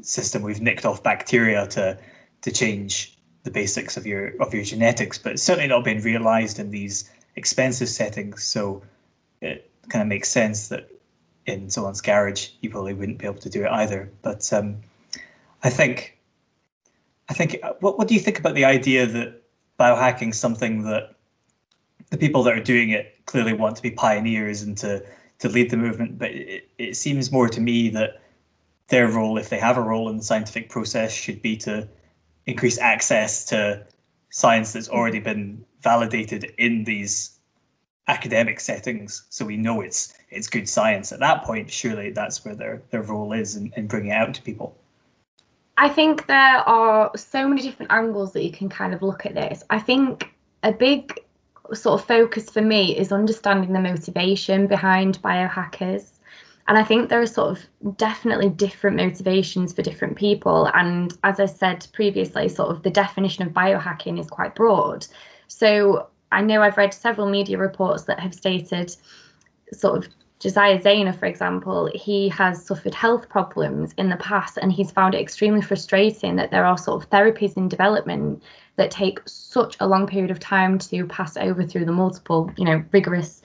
system 0.02 0.42
we've 0.42 0.60
nicked 0.60 0.84
off 0.84 1.02
bacteria 1.02 1.66
to 1.68 1.98
to 2.42 2.52
change 2.52 3.16
the 3.42 3.50
basics 3.50 3.96
of 3.96 4.06
your 4.06 4.32
of 4.40 4.54
your 4.54 4.64
genetics, 4.64 5.18
but 5.18 5.32
it's 5.32 5.42
certainly 5.42 5.68
not 5.68 5.84
been 5.84 6.02
realized 6.02 6.58
in 6.58 6.70
these 6.70 7.10
expensive 7.36 7.88
settings. 7.88 8.44
So 8.44 8.82
it 9.40 9.70
kind 9.88 10.02
of 10.02 10.08
makes 10.08 10.28
sense 10.30 10.68
that 10.68 10.88
in 11.46 11.68
someone's 11.68 12.00
garage, 12.00 12.50
you 12.60 12.70
probably 12.70 12.94
wouldn't 12.94 13.18
be 13.18 13.26
able 13.26 13.40
to 13.40 13.50
do 13.50 13.64
it 13.64 13.70
either. 13.70 14.10
But 14.22 14.50
um, 14.52 14.76
I 15.64 15.70
think, 15.70 16.18
I 17.30 17.34
think, 17.34 17.58
uh, 17.62 17.72
what 17.80 17.98
what 17.98 18.06
do 18.06 18.14
you 18.14 18.20
think 18.20 18.38
about 18.38 18.54
the 18.54 18.66
idea 18.66 19.06
that 19.06 19.42
biohacking 19.80 20.30
is 20.30 20.38
something 20.38 20.82
that 20.82 21.14
the 22.10 22.18
people 22.18 22.42
that 22.42 22.52
are 22.54 22.62
doing 22.62 22.90
it 22.90 23.16
clearly 23.24 23.54
want 23.54 23.74
to 23.76 23.82
be 23.82 23.90
pioneers 23.90 24.60
and 24.62 24.76
to 24.78 25.02
to 25.38 25.48
lead 25.48 25.70
the 25.70 25.78
movement, 25.78 26.18
but 26.18 26.30
it, 26.30 26.68
it 26.78 26.96
seems 26.96 27.32
more 27.32 27.48
to 27.48 27.60
me 27.60 27.88
that 27.88 28.20
their 28.88 29.08
role, 29.08 29.38
if 29.38 29.48
they 29.48 29.58
have 29.58 29.78
a 29.78 29.82
role 29.82 30.10
in 30.10 30.18
the 30.18 30.22
scientific 30.22 30.68
process, 30.68 31.12
should 31.12 31.40
be 31.40 31.56
to 31.56 31.88
increase 32.46 32.78
access 32.78 33.44
to 33.46 33.84
science 34.30 34.72
that's 34.72 34.90
already 34.90 35.18
been 35.18 35.64
validated 35.80 36.52
in 36.58 36.84
these 36.84 37.38
academic 38.08 38.60
settings 38.60 39.24
so 39.30 39.46
we 39.46 39.56
know 39.56 39.80
it's 39.80 40.12
it's 40.28 40.46
good 40.46 40.68
science. 40.68 41.10
At 41.10 41.20
that 41.20 41.42
point 41.42 41.70
surely 41.70 42.10
that's 42.10 42.44
where 42.44 42.54
their 42.54 42.82
their 42.90 43.02
role 43.02 43.32
is 43.32 43.56
in, 43.56 43.72
in 43.78 43.86
bringing 43.86 44.10
it 44.10 44.14
out 44.14 44.34
to 44.34 44.42
people 44.42 44.76
i 45.76 45.88
think 45.88 46.26
there 46.26 46.58
are 46.68 47.10
so 47.16 47.48
many 47.48 47.62
different 47.62 47.92
angles 47.92 48.32
that 48.32 48.44
you 48.44 48.52
can 48.52 48.68
kind 48.68 48.94
of 48.94 49.02
look 49.02 49.26
at 49.26 49.34
this. 49.34 49.64
I 49.70 49.78
think 49.78 50.34
a 50.62 50.72
big 50.72 51.20
sort 51.72 52.00
of 52.00 52.06
focus 52.06 52.50
for 52.50 52.62
me 52.62 52.96
is 52.96 53.12
understanding 53.12 53.72
the 53.72 53.80
motivation 53.80 54.66
behind 54.66 55.20
biohackers. 55.22 56.10
And 56.68 56.78
i 56.78 56.84
think 56.84 57.08
there 57.08 57.20
are 57.20 57.26
sort 57.26 57.58
of 57.58 57.96
definitely 57.96 58.48
different 58.50 58.96
motivations 58.96 59.72
for 59.72 59.82
different 59.82 60.16
people. 60.16 60.70
And 60.74 61.16
as 61.24 61.40
i 61.40 61.46
said 61.46 61.86
previously 61.92 62.48
sort 62.48 62.70
of 62.70 62.82
the 62.82 62.90
definition 62.90 63.46
of 63.46 63.52
biohacking 63.52 64.18
is 64.20 64.28
quite 64.28 64.54
broad. 64.54 65.06
So 65.48 66.08
I 66.32 66.40
know 66.42 66.62
I've 66.62 66.76
read 66.76 66.94
several 66.94 67.28
media 67.28 67.58
reports 67.58 68.04
that 68.04 68.18
have 68.20 68.34
stated 68.34 68.94
sort 69.72 69.98
of 69.98 70.12
Josiah 70.44 70.78
Zayner, 70.78 71.18
for 71.18 71.24
example, 71.24 71.90
he 71.94 72.28
has 72.28 72.62
suffered 72.62 72.94
health 72.94 73.30
problems 73.30 73.94
in 73.96 74.10
the 74.10 74.16
past 74.18 74.58
and 74.60 74.70
he's 74.70 74.90
found 74.90 75.14
it 75.14 75.20
extremely 75.22 75.62
frustrating 75.62 76.36
that 76.36 76.50
there 76.50 76.66
are 76.66 76.76
sort 76.76 77.02
of 77.02 77.08
therapies 77.08 77.56
in 77.56 77.66
development 77.66 78.42
that 78.76 78.90
take 78.90 79.20
such 79.24 79.74
a 79.80 79.88
long 79.88 80.06
period 80.06 80.30
of 80.30 80.38
time 80.38 80.78
to 80.80 81.06
pass 81.06 81.38
over 81.38 81.64
through 81.64 81.86
the 81.86 81.92
multiple, 81.92 82.52
you 82.58 82.66
know, 82.66 82.84
rigorous 82.92 83.40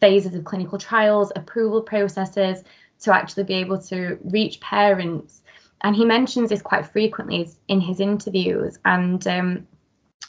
phases 0.00 0.34
of 0.34 0.44
clinical 0.44 0.78
trials, 0.78 1.30
approval 1.36 1.82
processes 1.82 2.64
to 3.00 3.14
actually 3.14 3.44
be 3.44 3.52
able 3.52 3.78
to 3.82 4.18
reach 4.24 4.58
parents. 4.60 5.42
And 5.82 5.94
he 5.94 6.06
mentions 6.06 6.48
this 6.48 6.62
quite 6.62 6.86
frequently 6.86 7.46
in 7.68 7.82
his 7.82 8.00
interviews. 8.00 8.78
And 8.86 9.26
um, 9.26 9.66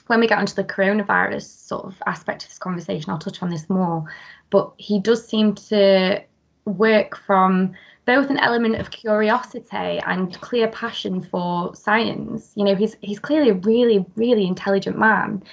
when 0.07 0.19
we 0.19 0.27
get 0.27 0.39
onto 0.39 0.55
the 0.55 0.65
coronavirus 0.65 1.43
sort 1.43 1.85
of 1.85 1.95
aspect 2.05 2.43
of 2.43 2.49
this 2.49 2.57
conversation, 2.57 3.09
I'll 3.09 3.19
touch 3.19 3.41
on 3.41 3.49
this 3.49 3.69
more. 3.69 4.03
But 4.49 4.71
he 4.77 4.99
does 4.99 5.27
seem 5.27 5.55
to 5.55 6.21
work 6.65 7.17
from 7.17 7.73
both 8.05 8.29
an 8.29 8.39
element 8.39 8.75
of 8.75 8.89
curiosity 8.89 9.99
and 10.05 10.39
clear 10.41 10.67
passion 10.69 11.21
for 11.21 11.75
science. 11.75 12.53
You 12.55 12.63
know, 12.63 12.75
he's 12.75 12.95
he's 13.01 13.19
clearly 13.19 13.49
a 13.49 13.53
really, 13.53 14.05
really 14.15 14.47
intelligent 14.47 14.97
man, 14.97 15.43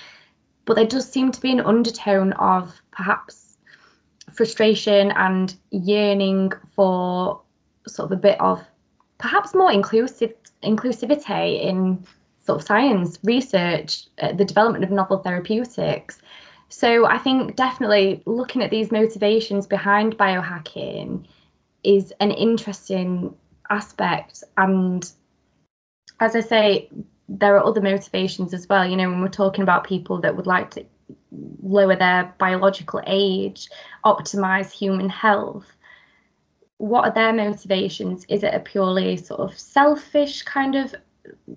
but 0.65 0.75
there 0.75 0.87
does 0.87 1.11
seem 1.11 1.31
to 1.33 1.41
be 1.41 1.53
an 1.53 1.61
undertone 1.61 2.33
of 2.35 2.81
perhaps 2.93 3.59
frustration 4.33 5.13
and 5.13 5.55
yearning 5.71 6.53
for 6.75 7.41
sort 7.87 8.11
of 8.11 8.19
a 8.19 8.21
bit 8.21 8.41
of 8.41 8.65
perhaps 9.19 9.55
more 9.55 9.73
inclusive 9.73 10.33
inclusivity 10.63 11.63
in 11.63 12.05
sort 12.41 12.61
of 12.61 12.67
science 12.67 13.19
research, 13.25 14.07
uh, 14.23 14.33
the 14.33 14.45
development 14.45 14.85
of 14.85 14.91
novel 14.91 15.19
therapeutics. 15.19 16.21
So 16.69 17.07
I 17.07 17.19
think 17.19 17.57
definitely 17.57 18.23
looking 18.27 18.63
at 18.63 18.71
these 18.71 18.91
motivations 18.91 19.67
behind 19.67 20.19
biohacking 20.19 21.25
is 21.85 22.13
an 22.21 22.33
interesting 22.33 23.35
aspect. 23.71 24.43
And 24.57 25.09
as 26.21 26.35
I 26.35 26.41
say, 26.41 26.91
there 27.29 27.57
are 27.57 27.65
other 27.65 27.81
motivations 27.81 28.53
as 28.53 28.69
well. 28.69 28.87
You 28.87 28.97
know, 28.97 29.09
when 29.09 29.21
we're 29.21 29.29
talking 29.29 29.63
about 29.63 29.85
people 29.85 30.21
that 30.21 30.37
would 30.37 30.47
like 30.47 30.71
to 30.73 30.85
lower 31.63 31.97
their 31.97 32.35
biological 32.39 33.01
age, 33.07 33.69
optimize 34.05 34.71
human 34.71 35.09
health, 35.09 35.67
what 36.79 37.05
are 37.05 37.15
their 37.15 37.33
motivations? 37.33 38.25
Is 38.29 38.43
it 38.43 38.55
a 38.55 38.61
purely 38.61 39.17
sort 39.17 39.41
of 39.41 39.59
selfish 39.59 40.43
kind 40.43 40.75
of 40.75 40.95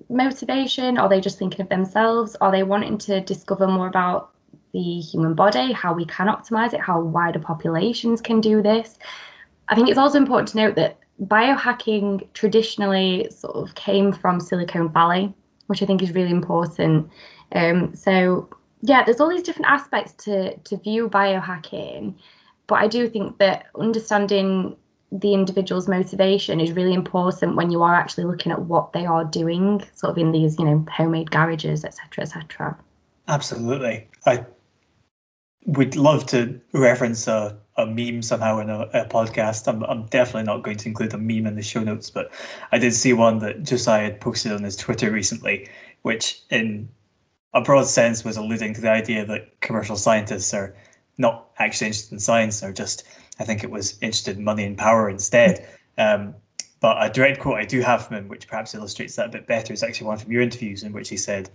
motivation? 0.09 0.97
Are 0.97 1.09
they 1.09 1.21
just 1.21 1.37
thinking 1.37 1.61
of 1.61 1.69
themselves? 1.69 2.35
Are 2.41 2.51
they 2.51 2.63
wanting 2.63 2.97
to 2.99 3.21
discover 3.21 3.67
more 3.67 3.87
about 3.87 4.31
the 4.73 4.99
human 4.99 5.33
body, 5.33 5.71
how 5.71 5.93
we 5.93 6.05
can 6.05 6.27
optimize 6.27 6.73
it, 6.73 6.79
how 6.79 6.99
wider 7.01 7.39
populations 7.39 8.21
can 8.21 8.41
do 8.41 8.61
this? 8.61 8.97
I 9.67 9.75
think 9.75 9.89
it's 9.89 9.97
also 9.97 10.17
important 10.17 10.49
to 10.49 10.57
note 10.57 10.75
that 10.75 10.97
biohacking 11.23 12.27
traditionally 12.33 13.29
sort 13.29 13.55
of 13.55 13.75
came 13.75 14.13
from 14.13 14.39
Silicon 14.39 14.89
Valley, 14.89 15.33
which 15.67 15.83
I 15.83 15.85
think 15.85 16.01
is 16.01 16.13
really 16.13 16.31
important. 16.31 17.09
Um, 17.53 17.93
so 17.95 18.49
yeah, 18.81 19.03
there's 19.03 19.19
all 19.19 19.29
these 19.29 19.43
different 19.43 19.69
aspects 19.69 20.13
to 20.25 20.55
to 20.57 20.77
view 20.77 21.09
biohacking, 21.09 22.15
but 22.67 22.75
I 22.75 22.87
do 22.87 23.09
think 23.09 23.37
that 23.39 23.65
understanding 23.77 24.75
the 25.11 25.33
individual's 25.33 25.87
motivation 25.87 26.59
is 26.59 26.71
really 26.71 26.93
important 26.93 27.55
when 27.55 27.71
you 27.71 27.81
are 27.81 27.95
actually 27.95 28.25
looking 28.25 28.51
at 28.51 28.61
what 28.61 28.93
they 28.93 29.07
are 29.07 29.25
doing, 29.25 29.83
sort 29.95 30.11
of 30.11 30.17
in 30.19 30.31
these, 30.31 30.57
you 30.59 30.65
know, 30.65 30.85
homemade 30.91 31.31
garages, 31.31 31.83
etc., 31.83 32.23
etc. 32.23 32.77
Absolutely, 33.27 34.07
I 34.25 34.45
would 35.65 35.95
love 35.95 36.25
to 36.27 36.59
reference 36.73 37.27
a, 37.27 37.57
a 37.77 37.85
meme 37.85 38.21
somehow 38.21 38.59
in 38.59 38.69
a, 38.69 38.81
a, 38.93 39.05
podcast. 39.05 39.67
I'm, 39.67 39.83
I'm 39.83 40.05
definitely 40.07 40.43
not 40.43 40.63
going 40.63 40.77
to 40.77 40.87
include 40.87 41.13
a 41.13 41.17
meme 41.17 41.45
in 41.45 41.55
the 41.55 41.61
show 41.61 41.83
notes, 41.83 42.09
but 42.09 42.31
I 42.71 42.77
did 42.77 42.93
see 42.93 43.13
one 43.13 43.39
that 43.39 43.63
Josiah 43.63 44.03
had 44.03 44.21
posted 44.21 44.51
on 44.51 44.63
his 44.63 44.75
Twitter 44.75 45.11
recently, 45.11 45.69
which 46.03 46.41
in 46.49 46.89
a 47.53 47.61
broad 47.61 47.87
sense 47.87 48.23
was 48.23 48.37
alluding 48.37 48.73
to 48.75 48.81
the 48.81 48.89
idea 48.89 49.25
that 49.25 49.59
commercial 49.61 49.95
scientists 49.95 50.53
are 50.53 50.75
not 51.17 51.49
actually 51.59 51.87
interested 51.87 52.13
in 52.13 52.19
science, 52.19 52.59
they're 52.61 52.71
just 52.71 53.03
I 53.39 53.45
think 53.45 53.63
it 53.63 53.71
was 53.71 53.97
interested 54.01 54.37
in 54.37 54.43
money 54.43 54.65
and 54.65 54.77
power 54.77 55.09
instead. 55.09 55.65
Um, 55.97 56.35
but 56.81 56.97
a 57.03 57.09
direct 57.09 57.39
quote 57.39 57.57
I 57.57 57.65
do 57.65 57.81
have 57.81 58.05
from 58.05 58.17
him, 58.17 58.27
which 58.27 58.47
perhaps 58.47 58.73
illustrates 58.75 59.15
that 59.15 59.27
a 59.27 59.29
bit 59.29 59.47
better, 59.47 59.73
is 59.73 59.83
actually 59.83 60.07
one 60.07 60.17
from 60.17 60.31
your 60.31 60.41
interviews 60.41 60.83
in 60.83 60.93
which 60.93 61.09
he 61.09 61.17
said 61.17 61.49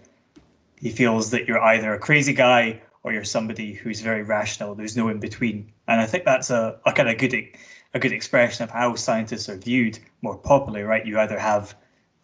he 0.77 0.91
feels 0.91 1.31
that 1.31 1.47
you're 1.47 1.63
either 1.63 1.95
a 1.95 1.99
crazy 1.99 2.35
guy 2.35 2.81
or 3.05 3.13
you're 3.13 3.23
somebody 3.23 3.73
who's 3.73 4.01
very 4.01 4.23
rational. 4.23 4.75
There's 4.75 4.97
no 4.97 5.09
in 5.09 5.21
between, 5.21 5.71
and 5.87 6.01
I 6.01 6.07
think 6.07 6.25
that's 6.25 6.51
a, 6.51 6.81
a 6.87 6.93
kind 6.93 7.09
of 7.09 7.19
good 7.19 7.35
a 7.95 7.99
good 8.01 8.13
expression 8.13 8.65
of 8.65 8.71
how 8.71 8.97
scientists 8.97 9.49
are 9.49 9.57
viewed 9.57 9.99
more 10.23 10.37
popularly. 10.37 10.85
Right? 10.85 11.07
You 11.07 11.21
either 11.21 11.39
have 11.39 11.77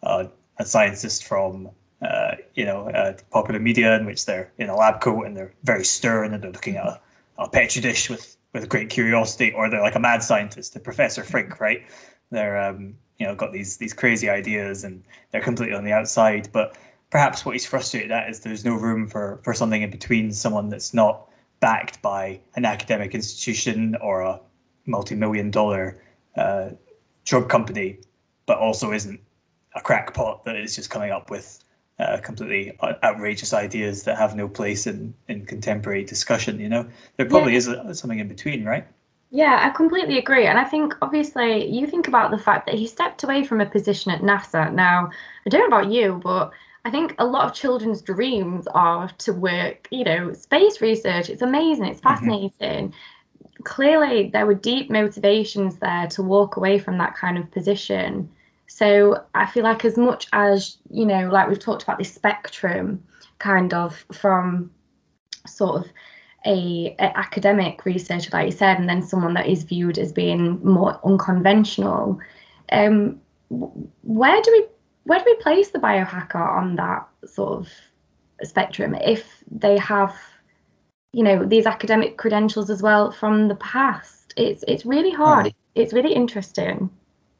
uh, 0.03 0.25
a 0.57 0.65
scientist 0.65 1.23
from 1.23 1.69
uh, 2.01 2.35
you 2.55 2.65
know 2.65 2.89
uh, 2.89 3.13
popular 3.29 3.59
media 3.59 3.95
in 3.95 4.05
which 4.05 4.25
they're 4.25 4.51
in 4.57 4.69
a 4.69 4.75
lab 4.75 4.99
coat 5.01 5.25
and 5.25 5.37
they're 5.37 5.53
very 5.63 5.85
stern 5.85 6.33
and 6.33 6.43
they're 6.43 6.51
looking 6.51 6.75
at 6.75 6.85
a, 6.85 6.99
a 7.37 7.47
petri 7.47 7.81
dish 7.81 8.09
with 8.09 8.35
with 8.53 8.67
great 8.67 8.89
curiosity, 8.89 9.53
or 9.53 9.69
they're 9.69 9.81
like 9.81 9.95
a 9.95 9.99
mad 9.99 10.21
scientist, 10.21 10.73
the 10.73 10.79
Professor 10.79 11.23
Frink, 11.23 11.61
right? 11.61 11.83
They're 12.31 12.59
um, 12.59 12.95
you 13.19 13.27
know 13.27 13.35
got 13.35 13.53
these 13.53 13.77
these 13.77 13.93
crazy 13.93 14.29
ideas 14.29 14.83
and 14.83 15.03
they're 15.31 15.41
completely 15.41 15.75
on 15.75 15.83
the 15.83 15.93
outside. 15.93 16.49
But 16.51 16.75
perhaps 17.11 17.45
what 17.45 17.53
he's 17.53 17.65
frustrated 17.65 18.11
at 18.11 18.29
is 18.29 18.39
there's 18.39 18.65
no 18.65 18.75
room 18.75 19.07
for 19.07 19.39
for 19.43 19.53
something 19.53 19.83
in 19.83 19.91
between, 19.91 20.31
someone 20.31 20.69
that's 20.69 20.93
not 20.93 21.27
backed 21.59 22.01
by 22.01 22.39
an 22.55 22.65
academic 22.65 23.13
institution 23.13 23.95
or 24.01 24.21
a 24.21 24.39
multi-million 24.87 25.51
dollar 25.51 26.01
uh, 26.35 26.69
drug 27.25 27.49
company, 27.49 27.99
but 28.47 28.57
also 28.57 28.91
isn't 28.91 29.19
a 29.75 29.81
crackpot 29.81 30.43
that 30.43 30.55
is 30.55 30.75
just 30.75 30.89
coming 30.89 31.11
up 31.11 31.29
with 31.29 31.63
uh, 31.99 32.17
completely 32.17 32.75
outrageous 33.03 33.53
ideas 33.53 34.03
that 34.03 34.17
have 34.17 34.35
no 34.35 34.47
place 34.47 34.87
in, 34.87 35.13
in 35.27 35.45
contemporary 35.45 36.03
discussion. 36.03 36.59
You 36.59 36.69
know, 36.69 36.87
there 37.17 37.27
probably 37.27 37.51
yeah. 37.51 37.57
is 37.59 37.67
a, 37.67 37.93
something 37.93 38.19
in 38.19 38.27
between, 38.27 38.65
right? 38.65 38.87
Yeah, 39.29 39.59
I 39.61 39.69
completely 39.69 40.17
agree. 40.17 40.47
And 40.47 40.59
I 40.59 40.65
think 40.65 40.93
obviously 41.01 41.65
you 41.69 41.87
think 41.87 42.07
about 42.07 42.31
the 42.31 42.37
fact 42.37 42.65
that 42.65 42.75
he 42.75 42.87
stepped 42.87 43.23
away 43.23 43.45
from 43.45 43.61
a 43.61 43.65
position 43.65 44.11
at 44.11 44.21
NASA. 44.21 44.73
Now, 44.73 45.09
I 45.45 45.49
don't 45.49 45.69
know 45.69 45.77
about 45.77 45.91
you, 45.91 46.19
but 46.21 46.51
I 46.83 46.89
think 46.89 47.15
a 47.19 47.25
lot 47.25 47.45
of 47.45 47.53
children's 47.53 48.01
dreams 48.01 48.67
are 48.67 49.09
to 49.19 49.33
work, 49.33 49.87
you 49.91 50.03
know, 50.03 50.33
space 50.33 50.81
research. 50.81 51.29
It's 51.29 51.41
amazing, 51.41 51.85
it's 51.85 52.01
mm-hmm. 52.01 52.09
fascinating. 52.09 52.89
Mm-hmm. 52.89 53.63
Clearly, 53.63 54.29
there 54.33 54.47
were 54.47 54.55
deep 54.55 54.89
motivations 54.89 55.77
there 55.77 56.07
to 56.07 56.23
walk 56.23 56.57
away 56.57 56.79
from 56.79 56.97
that 56.97 57.15
kind 57.15 57.37
of 57.37 57.51
position. 57.51 58.29
So 58.65 59.23
I 59.35 59.45
feel 59.45 59.63
like 59.63 59.85
as 59.85 59.97
much 59.97 60.27
as, 60.33 60.77
you 60.89 61.05
know, 61.05 61.29
like 61.29 61.47
we've 61.47 61.59
talked 61.59 61.83
about 61.83 61.99
this 61.99 62.13
spectrum 62.13 63.03
kind 63.37 63.73
of 63.73 64.05
from 64.11 64.71
sort 65.45 65.81
of 65.81 65.91
a, 66.45 66.95
a, 66.97 67.17
academic 67.17 67.85
researcher, 67.85 68.29
like 68.33 68.47
you 68.47 68.51
said, 68.51 68.79
and 68.79 68.89
then 68.89 69.03
someone 69.03 69.33
that 69.35 69.47
is 69.47 69.63
viewed 69.63 69.99
as 69.99 70.11
being 70.11 70.63
more 70.63 70.99
unconventional. 71.03 72.19
Um, 72.71 73.19
where 73.49 74.41
do 74.41 74.51
we 74.51 74.65
where 75.03 75.19
do 75.19 75.25
we 75.25 75.35
place 75.35 75.69
the 75.69 75.79
biohacker 75.79 76.35
on 76.35 76.75
that 76.75 77.07
sort 77.25 77.59
of 77.59 77.69
spectrum 78.43 78.95
if 78.95 79.43
they 79.49 79.77
have, 79.77 80.15
you 81.13 81.23
know, 81.23 81.45
these 81.45 81.65
academic 81.65 82.17
credentials 82.17 82.69
as 82.69 82.81
well 82.81 83.11
from 83.11 83.47
the 83.47 83.55
past? 83.55 84.33
It's 84.37 84.63
it's 84.67 84.85
really 84.85 85.11
hmm. 85.11 85.17
hard. 85.21 85.53
It's 85.75 85.93
really 85.93 86.13
interesting 86.13 86.89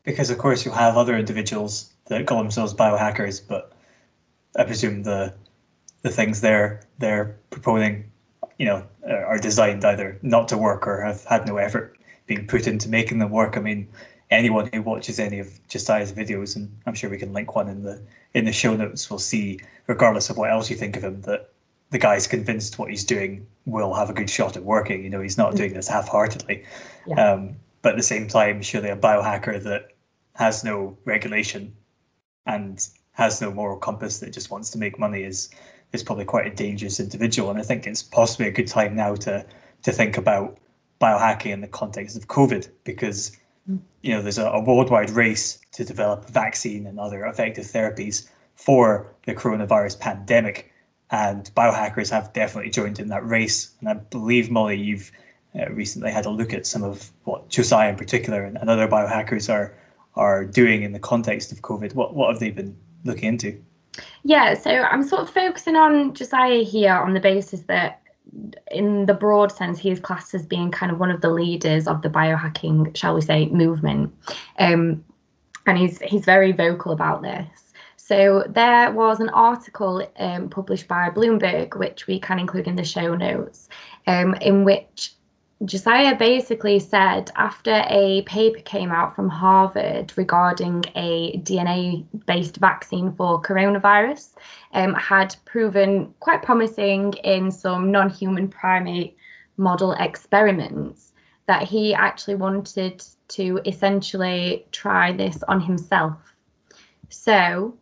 because 0.03 0.29
of 0.29 0.37
course 0.37 0.65
you'll 0.65 0.73
have 0.73 0.97
other 0.97 1.17
individuals 1.17 1.93
that 2.07 2.25
call 2.25 2.37
themselves 2.39 2.73
biohackers, 2.73 3.41
but 3.45 3.73
I 4.57 4.63
presume 4.63 5.03
the 5.03 5.33
the 6.01 6.09
things 6.09 6.41
they're 6.41 6.81
they're 6.97 7.37
proposing, 7.49 8.09
you 8.57 8.65
know, 8.65 8.85
are 9.07 9.37
designed 9.37 9.85
either 9.85 10.17
not 10.21 10.47
to 10.49 10.57
work 10.57 10.87
or 10.87 11.01
have 11.01 11.23
had 11.25 11.47
no 11.47 11.57
effort 11.57 11.97
being 12.25 12.47
put 12.47 12.67
into 12.67 12.89
making 12.89 13.19
them 13.19 13.29
work. 13.29 13.57
I 13.57 13.61
mean, 13.61 13.87
anyone 14.31 14.69
who 14.73 14.81
watches 14.81 15.19
any 15.19 15.39
of 15.39 15.67
Josiah's 15.67 16.11
videos, 16.11 16.55
and 16.55 16.75
I'm 16.85 16.95
sure 16.95 17.09
we 17.09 17.17
can 17.17 17.33
link 17.33 17.55
one 17.55 17.67
in 17.67 17.83
the 17.83 18.01
in 18.33 18.45
the 18.45 18.53
show 18.53 18.75
notes, 18.75 19.09
will 19.09 19.19
see, 19.19 19.59
regardless 19.87 20.29
of 20.29 20.37
what 20.37 20.49
else 20.49 20.69
you 20.69 20.75
think 20.77 20.95
of 20.95 21.03
him, 21.03 21.21
that 21.21 21.51
the 21.91 21.99
guy's 21.99 22.25
convinced 22.25 22.79
what 22.79 22.89
he's 22.89 23.03
doing 23.03 23.45
will 23.65 23.93
have 23.93 24.09
a 24.09 24.13
good 24.13 24.29
shot 24.29 24.55
at 24.55 24.63
working. 24.63 25.03
You 25.03 25.09
know, 25.09 25.21
he's 25.21 25.37
not 25.37 25.55
doing 25.55 25.73
this 25.73 25.89
half-heartedly. 25.89 26.63
Yeah. 27.05 27.33
Um, 27.33 27.55
but 27.81 27.91
at 27.91 27.97
the 27.97 28.03
same 28.03 28.27
time, 28.27 28.61
surely 28.61 28.89
a 28.89 28.95
biohacker 28.95 29.61
that 29.63 29.89
has 30.35 30.63
no 30.63 30.97
regulation 31.03 31.75
and 32.45 32.87
has 33.11 33.41
no 33.41 33.51
moral 33.51 33.77
compass 33.77 34.19
that 34.19 34.31
just 34.31 34.49
wants 34.49 34.69
to 34.71 34.77
make 34.77 34.97
money 34.97 35.23
is 35.23 35.49
is 35.91 36.01
probably 36.01 36.23
quite 36.23 36.47
a 36.47 36.55
dangerous 36.55 37.01
individual. 37.01 37.49
And 37.49 37.59
I 37.59 37.63
think 37.63 37.85
it's 37.85 38.01
possibly 38.01 38.47
a 38.47 38.51
good 38.51 38.67
time 38.67 38.95
now 38.95 39.15
to 39.15 39.45
to 39.83 39.91
think 39.91 40.17
about 40.17 40.57
biohacking 41.01 41.51
in 41.51 41.61
the 41.61 41.67
context 41.67 42.15
of 42.15 42.27
COVID 42.27 42.69
because 42.85 43.35
you 43.67 44.13
know 44.13 44.21
there's 44.21 44.37
a, 44.37 44.47
a 44.47 44.61
worldwide 44.61 45.09
race 45.11 45.59
to 45.73 45.85
develop 45.85 46.29
vaccine 46.29 46.87
and 46.87 46.99
other 46.99 47.25
effective 47.25 47.65
therapies 47.65 48.29
for 48.55 49.13
the 49.25 49.33
coronavirus 49.33 49.99
pandemic. 49.99 50.71
and 51.11 51.51
biohackers 51.55 52.09
have 52.09 52.31
definitely 52.33 52.71
joined 52.71 52.99
in 52.99 53.09
that 53.09 53.25
race. 53.27 53.71
And 53.79 53.89
I 53.89 53.95
believe, 53.95 54.49
Molly, 54.49 54.77
you've 54.77 55.11
uh, 55.59 55.69
recently 55.71 56.11
had 56.11 56.25
a 56.25 56.29
look 56.29 56.53
at 56.53 56.65
some 56.65 56.83
of 56.83 57.11
what 57.25 57.49
Josiah 57.49 57.89
in 57.89 57.97
particular 57.97 58.43
and, 58.43 58.57
and 58.57 58.69
other 58.69 58.87
biohackers 58.87 59.51
are 59.51 59.75
are 60.15 60.43
doing 60.45 60.83
in 60.83 60.91
the 60.91 60.99
context 60.99 61.51
of 61.51 61.61
COVID. 61.61 61.95
What 61.95 62.15
what 62.15 62.29
have 62.29 62.39
they 62.39 62.51
been 62.51 62.75
looking 63.03 63.29
into? 63.29 63.61
Yeah, 64.23 64.53
so 64.53 64.71
I'm 64.71 65.03
sort 65.03 65.21
of 65.21 65.29
focusing 65.29 65.75
on 65.75 66.13
Josiah 66.13 66.63
here 66.63 66.93
on 66.93 67.13
the 67.13 67.19
basis 67.19 67.61
that 67.61 68.00
in 68.71 69.05
the 69.05 69.13
broad 69.13 69.51
sense, 69.51 69.79
he 69.79 69.91
is 69.91 69.99
classed 69.99 70.33
as 70.33 70.45
being 70.45 70.71
kind 70.71 70.91
of 70.91 70.99
one 70.99 71.11
of 71.11 71.21
the 71.21 71.29
leaders 71.29 71.87
of 71.87 72.01
the 72.01 72.09
biohacking, 72.09 72.95
shall 72.95 73.15
we 73.15 73.21
say, 73.21 73.47
movement. 73.47 74.13
Um, 74.59 75.03
and 75.67 75.77
he's 75.77 75.99
he's 76.01 76.25
very 76.25 76.51
vocal 76.51 76.91
about 76.91 77.21
this. 77.21 77.73
So 77.95 78.43
there 78.49 78.91
was 78.91 79.19
an 79.19 79.29
article 79.29 80.05
um, 80.17 80.49
published 80.49 80.87
by 80.87 81.09
Bloomberg, 81.09 81.77
which 81.77 82.07
we 82.07 82.19
can 82.19 82.39
include 82.39 82.67
in 82.67 82.75
the 82.75 82.83
show 82.83 83.15
notes, 83.15 83.69
um, 84.07 84.33
in 84.35 84.63
which 84.63 85.13
Josiah 85.63 86.15
basically 86.15 86.79
said 86.79 87.29
after 87.35 87.83
a 87.87 88.23
paper 88.23 88.59
came 88.61 88.91
out 88.91 89.15
from 89.15 89.29
Harvard 89.29 90.11
regarding 90.17 90.83
a 90.95 91.37
DNA 91.39 92.05
based 92.25 92.57
vaccine 92.57 93.13
for 93.13 93.39
coronavirus, 93.39 94.33
um, 94.73 94.95
had 94.95 95.35
proven 95.45 96.15
quite 96.19 96.41
promising 96.41 97.13
in 97.23 97.51
some 97.51 97.91
non 97.91 98.09
human 98.09 98.47
primate 98.47 99.15
model 99.57 99.91
experiments, 99.99 101.13
that 101.45 101.63
he 101.67 101.93
actually 101.93 102.35
wanted 102.35 103.03
to 103.27 103.59
essentially 103.65 104.65
try 104.71 105.11
this 105.11 105.43
on 105.47 105.61
himself. 105.61 106.33
So, 107.09 107.77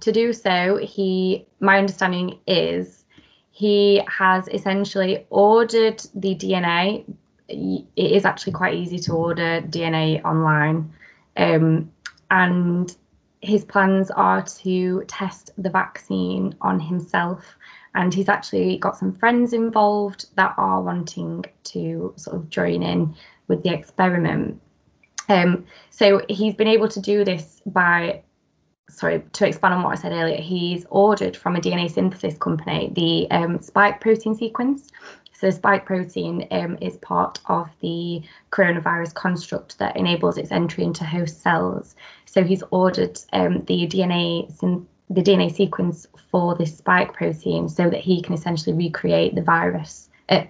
to 0.00 0.10
do 0.10 0.32
so, 0.32 0.78
he, 0.78 1.46
my 1.60 1.78
understanding 1.78 2.40
is 2.48 3.03
he 3.54 4.02
has 4.08 4.48
essentially 4.48 5.24
ordered 5.30 6.02
the 6.16 6.34
DNA. 6.34 7.04
It 7.48 7.86
is 7.96 8.24
actually 8.24 8.52
quite 8.52 8.74
easy 8.74 8.98
to 8.98 9.12
order 9.12 9.62
DNA 9.62 10.20
online. 10.24 10.92
Um, 11.36 11.92
and 12.32 12.92
his 13.42 13.64
plans 13.64 14.10
are 14.10 14.42
to 14.42 15.04
test 15.06 15.52
the 15.56 15.70
vaccine 15.70 16.56
on 16.62 16.80
himself. 16.80 17.56
And 17.94 18.12
he's 18.12 18.28
actually 18.28 18.78
got 18.78 18.96
some 18.96 19.14
friends 19.14 19.52
involved 19.52 20.34
that 20.34 20.54
are 20.56 20.82
wanting 20.82 21.44
to 21.74 22.12
sort 22.16 22.34
of 22.34 22.50
join 22.50 22.82
in 22.82 23.14
with 23.46 23.62
the 23.62 23.72
experiment. 23.72 24.60
Um, 25.28 25.64
so 25.90 26.22
he's 26.28 26.56
been 26.56 26.66
able 26.66 26.88
to 26.88 27.00
do 27.00 27.24
this 27.24 27.62
by 27.66 28.23
sorry, 28.88 29.22
to 29.32 29.46
expand 29.46 29.74
on 29.74 29.82
what 29.82 29.98
I 29.98 30.00
said 30.00 30.12
earlier, 30.12 30.40
he's 30.40 30.86
ordered 30.90 31.36
from 31.36 31.56
a 31.56 31.60
DNA 31.60 31.90
synthesis 31.90 32.36
company 32.38 32.92
the 32.94 33.30
um, 33.30 33.60
spike 33.60 34.00
protein 34.00 34.34
sequence. 34.34 34.90
So, 35.32 35.50
spike 35.50 35.84
protein 35.84 36.46
um, 36.50 36.78
is 36.80 36.96
part 36.98 37.40
of 37.46 37.68
the 37.80 38.22
coronavirus 38.50 39.14
construct 39.14 39.78
that 39.78 39.96
enables 39.96 40.38
its 40.38 40.52
entry 40.52 40.84
into 40.84 41.04
host 41.04 41.42
cells. 41.42 41.96
So, 42.24 42.44
he's 42.44 42.62
ordered 42.70 43.18
um, 43.32 43.64
the 43.64 43.86
DNA 43.86 44.48
the 45.10 45.22
DNA 45.22 45.54
sequence 45.54 46.06
for 46.30 46.54
this 46.54 46.78
spike 46.78 47.12
protein 47.12 47.68
so 47.68 47.90
that 47.90 48.00
he 48.00 48.22
can 48.22 48.34
essentially 48.34 48.74
recreate 48.74 49.34
the 49.34 49.42
virus. 49.42 50.08
Uh, 50.28 50.44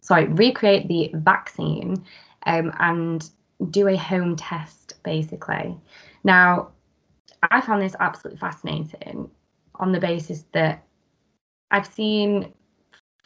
sorry, 0.00 0.26
recreate 0.26 0.88
the 0.88 1.10
vaccine 1.14 2.02
um, 2.46 2.72
and 2.78 3.28
do 3.70 3.88
a 3.88 3.96
home 3.96 4.36
test 4.36 4.94
basically. 5.02 5.76
Now, 6.24 6.70
I 7.42 7.60
found 7.60 7.82
this 7.82 7.96
absolutely 8.00 8.38
fascinating 8.38 9.30
on 9.76 9.92
the 9.92 10.00
basis 10.00 10.44
that 10.52 10.84
I've 11.70 11.86
seen 11.86 12.52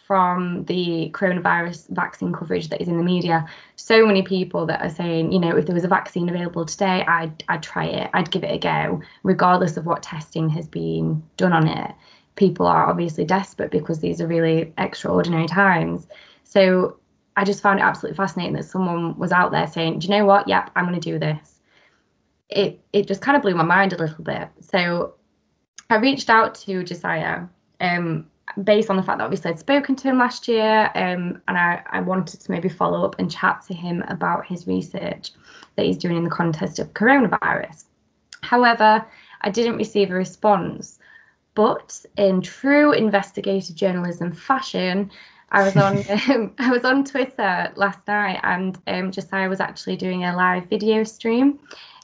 from 0.06 0.64
the 0.64 1.10
coronavirus 1.14 1.88
vaccine 1.90 2.32
coverage 2.32 2.68
that 2.68 2.80
is 2.80 2.88
in 2.88 2.96
the 2.96 3.04
media 3.04 3.46
so 3.76 4.04
many 4.04 4.22
people 4.22 4.66
that 4.66 4.82
are 4.82 4.90
saying 4.90 5.30
you 5.30 5.38
know 5.38 5.56
if 5.56 5.64
there 5.66 5.74
was 5.74 5.84
a 5.84 5.88
vaccine 5.88 6.28
available 6.28 6.66
today 6.66 7.04
I'd 7.06 7.44
I'd 7.48 7.62
try 7.62 7.84
it 7.84 8.10
I'd 8.12 8.30
give 8.30 8.42
it 8.42 8.52
a 8.52 8.58
go 8.58 9.00
regardless 9.22 9.76
of 9.76 9.86
what 9.86 10.02
testing 10.02 10.48
has 10.50 10.66
been 10.66 11.22
done 11.36 11.52
on 11.52 11.68
it. 11.68 11.92
People 12.34 12.66
are 12.66 12.88
obviously 12.88 13.24
desperate 13.24 13.70
because 13.70 14.00
these 14.00 14.20
are 14.20 14.26
really 14.26 14.72
extraordinary 14.78 15.46
times. 15.46 16.08
So 16.44 16.96
I 17.36 17.44
just 17.44 17.62
found 17.62 17.78
it 17.78 17.82
absolutely 17.82 18.16
fascinating 18.16 18.54
that 18.54 18.64
someone 18.64 19.16
was 19.16 19.32
out 19.32 19.52
there 19.52 19.66
saying 19.66 20.00
do 20.00 20.08
you 20.08 20.10
know 20.10 20.24
what? 20.24 20.48
Yep 20.48 20.72
I'm 20.74 20.86
going 20.86 21.00
to 21.00 21.10
do 21.12 21.18
this 21.18 21.51
it 22.56 22.80
it 22.92 23.06
just 23.06 23.20
kind 23.20 23.36
of 23.36 23.42
blew 23.42 23.54
my 23.54 23.62
mind 23.64 23.92
a 23.92 23.96
little 23.96 24.24
bit. 24.24 24.48
So 24.60 25.14
I 25.90 25.96
reached 25.96 26.30
out 26.30 26.54
to 26.56 26.82
Josiah 26.82 27.42
um, 27.80 28.26
based 28.64 28.90
on 28.90 28.96
the 28.96 29.02
fact 29.02 29.18
that 29.18 29.24
obviously 29.24 29.50
I'd 29.50 29.58
spoken 29.58 29.96
to 29.96 30.08
him 30.08 30.18
last 30.18 30.48
year 30.48 30.90
um, 30.94 31.40
and 31.48 31.58
I, 31.58 31.82
I 31.90 32.00
wanted 32.00 32.40
to 32.40 32.50
maybe 32.50 32.68
follow 32.68 33.04
up 33.04 33.16
and 33.18 33.30
chat 33.30 33.62
to 33.68 33.74
him 33.74 34.02
about 34.08 34.46
his 34.46 34.66
research 34.66 35.32
that 35.76 35.86
he's 35.86 35.96
doing 35.96 36.16
in 36.16 36.24
the 36.24 36.30
context 36.30 36.78
of 36.78 36.92
coronavirus. 36.94 37.84
However, 38.42 39.04
I 39.42 39.50
didn't 39.50 39.76
receive 39.76 40.10
a 40.10 40.14
response. 40.14 40.98
But 41.54 42.04
in 42.16 42.40
true 42.40 42.92
investigative 42.92 43.76
journalism 43.76 44.32
fashion, 44.32 45.10
I 45.50 45.62
was 45.62 45.76
on 45.76 45.98
um, 46.30 46.54
I 46.58 46.70
was 46.70 46.84
on 46.84 47.04
Twitter 47.04 47.70
last 47.76 48.00
night 48.08 48.40
and 48.42 48.78
um, 48.86 49.12
Josiah 49.12 49.48
was 49.48 49.60
actually 49.60 49.96
doing 49.96 50.24
a 50.24 50.34
live 50.34 50.66
video 50.66 51.04
stream 51.04 51.60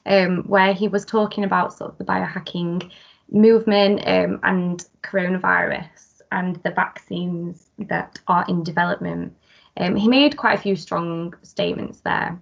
um, 0.09 0.43
where 0.45 0.73
he 0.73 0.89
was 0.89 1.05
talking 1.05 1.45
about 1.45 1.73
sort 1.73 1.93
of 1.93 1.99
the 1.99 2.05
biohacking 2.05 2.91
movement 3.31 4.01
um, 4.07 4.41
and 4.43 4.87
coronavirus 5.03 6.23
and 6.33 6.57
the 6.57 6.71
vaccines 6.71 7.71
that 7.79 8.19
are 8.27 8.45
in 8.49 8.65
development. 8.65 9.37
Um, 9.77 9.95
he 9.95 10.09
made 10.09 10.37
quite 10.37 10.59
a 10.59 10.63
few 10.63 10.77
strong 10.77 11.35
statements 11.43 12.01
there. 12.01 12.41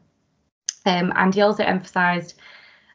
Um, 0.86 1.12
and 1.16 1.34
he 1.34 1.40
also 1.40 1.64
emphasised 1.64 2.34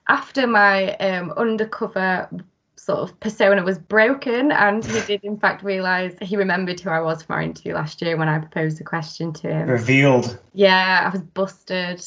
after 0.08 0.48
my 0.48 0.96
um, 0.96 1.32
undercover 1.34 2.30
sort 2.78 3.00
of 3.00 3.20
persona 3.20 3.64
was 3.64 3.78
broken 3.78 4.52
and 4.52 4.84
he 4.84 5.02
did 5.02 5.24
in 5.24 5.38
fact 5.38 5.64
realise 5.64 6.16
he 6.20 6.36
remembered 6.36 6.80
who 6.80 6.90
I 6.90 7.00
was 7.00 7.22
from 7.22 7.36
our 7.36 7.42
interview 7.42 7.76
last 7.76 8.02
year 8.02 8.18
when 8.18 8.28
I 8.28 8.40
proposed 8.40 8.82
a 8.82 8.84
question 8.84 9.34
to 9.34 9.48
him. 9.50 9.68
Revealed. 9.68 10.40
Yeah, 10.54 11.04
I 11.06 11.10
was 11.10 11.22
busted. 11.22 12.04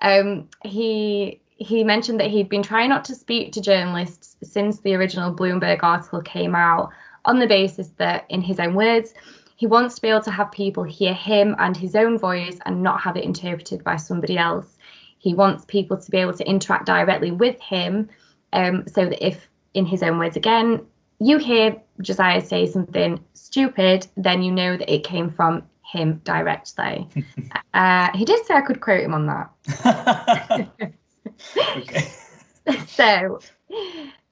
Um, 0.00 0.48
he 0.64 1.42
he 1.56 1.84
mentioned 1.84 2.20
that 2.20 2.30
he'd 2.30 2.48
been 2.48 2.62
trying 2.62 2.88
not 2.88 3.04
to 3.06 3.14
speak 3.14 3.52
to 3.52 3.60
journalists 3.60 4.36
since 4.42 4.80
the 4.80 4.94
original 4.94 5.34
Bloomberg 5.34 5.82
article 5.82 6.20
came 6.20 6.54
out 6.54 6.90
on 7.24 7.38
the 7.38 7.46
basis 7.46 7.88
that, 7.96 8.24
in 8.28 8.42
his 8.42 8.58
own 8.58 8.74
words, 8.74 9.14
he 9.56 9.66
wants 9.66 9.94
to 9.94 10.02
be 10.02 10.08
able 10.08 10.22
to 10.22 10.30
have 10.30 10.50
people 10.50 10.82
hear 10.82 11.14
him 11.14 11.54
and 11.58 11.76
his 11.76 11.94
own 11.94 12.18
voice 12.18 12.58
and 12.66 12.82
not 12.82 13.00
have 13.00 13.16
it 13.16 13.24
interpreted 13.24 13.84
by 13.84 13.96
somebody 13.96 14.36
else. 14.36 14.76
He 15.18 15.32
wants 15.32 15.64
people 15.64 15.96
to 15.96 16.10
be 16.10 16.18
able 16.18 16.34
to 16.34 16.46
interact 16.46 16.86
directly 16.86 17.30
with 17.30 17.58
him 17.60 18.10
um, 18.52 18.84
so 18.88 19.06
that 19.06 19.24
if, 19.24 19.48
in 19.74 19.86
his 19.86 20.02
own 20.02 20.18
words 20.18 20.36
again, 20.36 20.84
you 21.20 21.38
hear 21.38 21.80
Josiah 22.02 22.44
say 22.44 22.66
something 22.66 23.20
stupid, 23.32 24.06
then 24.16 24.42
you 24.42 24.50
know 24.50 24.76
that 24.76 24.92
it 24.92 25.04
came 25.04 25.30
from 25.30 25.62
him 25.82 26.20
directly. 26.24 27.08
uh, 27.74 28.10
he 28.12 28.24
did 28.24 28.44
say 28.44 28.54
I 28.54 28.60
could 28.60 28.80
quote 28.80 29.00
him 29.00 29.14
on 29.14 29.26
that. 29.26 30.92
so 32.86 33.40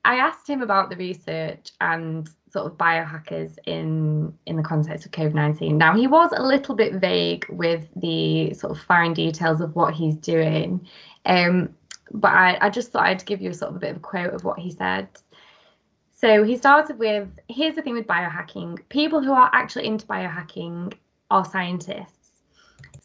I 0.05 0.17
asked 0.17 0.49
him 0.49 0.63
about 0.63 0.91
the 0.91 0.97
research 0.97 1.73
and 1.81 2.29
sort 2.51 2.67
of 2.67 2.77
biohackers 2.77 3.57
in 3.67 4.33
in 4.47 4.57
the 4.57 4.63
context 4.63 5.07
of 5.07 5.13
COVID-19. 5.13 5.73
Now 5.75 5.97
he 5.97 6.07
was 6.07 6.31
a 6.37 6.43
little 6.43 6.75
bit 6.75 6.95
vague 6.95 7.47
with 7.49 7.89
the 7.97 8.53
sort 8.55 8.77
of 8.77 8.83
fine 8.83 9.15
details 9.15 9.61
of 9.61 9.75
what 9.75 9.95
he's 9.95 10.17
doing. 10.17 10.87
Um, 11.25 11.75
but 12.13 12.33
I, 12.33 12.59
I 12.61 12.71
just 12.71 12.93
thought 12.93 13.07
I'd 13.07 13.25
give 13.25 13.41
you 13.41 13.53
sort 13.53 13.71
of 13.71 13.77
a 13.77 13.81
bit 13.81 13.91
of 13.93 13.97
a 13.97 14.01
quote 14.01 14.35
of 14.35 14.45
what 14.45 14.59
he 14.59 14.71
said. 14.71 15.09
So 16.13 16.45
he 16.45 16.57
started 16.57 16.99
with 16.99 17.29
here's 17.49 17.75
the 17.75 17.83
thing 17.83 17.95
with 17.95 18.07
biohacking. 18.07 18.79
People 18.89 19.23
who 19.23 19.33
are 19.33 19.51
actually 19.53 19.87
into 19.87 20.07
biohacking 20.07 20.93
are 21.31 21.45
scientists. 21.45 22.31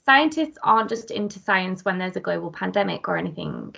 Scientists 0.05 0.57
aren't 0.63 0.89
just 0.89 1.11
into 1.11 1.39
science 1.39 1.83
when 1.83 1.97
there's 1.97 2.15
a 2.15 2.21
global 2.21 2.51
pandemic 2.51 3.07
or 3.07 3.17
anything. 3.17 3.75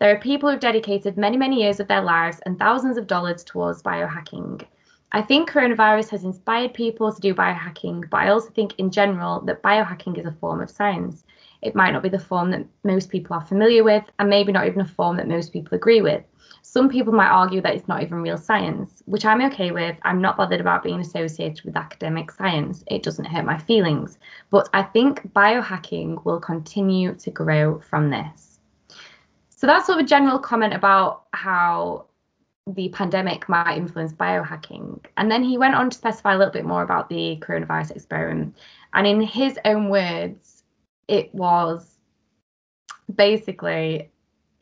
There 0.00 0.10
are 0.10 0.18
people 0.18 0.50
who've 0.50 0.58
dedicated 0.58 1.18
many, 1.18 1.36
many 1.36 1.60
years 1.60 1.78
of 1.78 1.86
their 1.86 2.00
lives 2.00 2.40
and 2.46 2.58
thousands 2.58 2.96
of 2.96 3.06
dollars 3.06 3.44
towards 3.44 3.82
biohacking. 3.82 4.64
I 5.12 5.20
think 5.20 5.50
coronavirus 5.50 6.08
has 6.08 6.24
inspired 6.24 6.72
people 6.72 7.12
to 7.12 7.20
do 7.20 7.34
biohacking, 7.34 8.08
but 8.08 8.16
I 8.16 8.30
also 8.30 8.48
think 8.48 8.72
in 8.78 8.90
general 8.90 9.42
that 9.42 9.62
biohacking 9.62 10.18
is 10.18 10.24
a 10.24 10.32
form 10.32 10.62
of 10.62 10.70
science. 10.70 11.24
It 11.60 11.74
might 11.74 11.90
not 11.90 12.02
be 12.02 12.08
the 12.08 12.18
form 12.18 12.50
that 12.52 12.64
most 12.82 13.10
people 13.10 13.36
are 13.36 13.44
familiar 13.44 13.84
with, 13.84 14.04
and 14.18 14.30
maybe 14.30 14.52
not 14.52 14.66
even 14.66 14.80
a 14.80 14.86
form 14.86 15.18
that 15.18 15.28
most 15.28 15.52
people 15.52 15.76
agree 15.76 16.00
with. 16.00 16.24
Some 16.62 16.88
people 16.88 17.12
might 17.12 17.28
argue 17.28 17.60
that 17.60 17.74
it's 17.74 17.88
not 17.88 18.02
even 18.02 18.22
real 18.22 18.38
science, 18.38 19.02
which 19.04 19.26
I'm 19.26 19.42
okay 19.52 19.70
with. 19.70 19.98
I'm 20.00 20.22
not 20.22 20.38
bothered 20.38 20.62
about 20.62 20.82
being 20.82 21.00
associated 21.00 21.62
with 21.66 21.76
academic 21.76 22.30
science, 22.30 22.82
it 22.86 23.02
doesn't 23.02 23.26
hurt 23.26 23.44
my 23.44 23.58
feelings. 23.58 24.18
But 24.48 24.70
I 24.72 24.82
think 24.82 25.30
biohacking 25.34 26.24
will 26.24 26.40
continue 26.40 27.16
to 27.16 27.30
grow 27.30 27.80
from 27.80 28.08
this. 28.08 28.49
So 29.60 29.66
that's 29.66 29.84
sort 29.84 29.98
of 29.98 30.06
a 30.06 30.08
general 30.08 30.38
comment 30.38 30.72
about 30.72 31.24
how 31.34 32.06
the 32.66 32.88
pandemic 32.88 33.46
might 33.46 33.76
influence 33.76 34.10
biohacking. 34.10 35.04
And 35.18 35.30
then 35.30 35.44
he 35.44 35.58
went 35.58 35.74
on 35.74 35.90
to 35.90 35.98
specify 35.98 36.32
a 36.32 36.38
little 36.38 36.50
bit 36.50 36.64
more 36.64 36.82
about 36.82 37.10
the 37.10 37.36
coronavirus 37.42 37.90
experiment. 37.90 38.56
And 38.94 39.06
in 39.06 39.20
his 39.20 39.58
own 39.66 39.90
words, 39.90 40.62
it 41.08 41.34
was 41.34 41.98
basically 43.14 44.10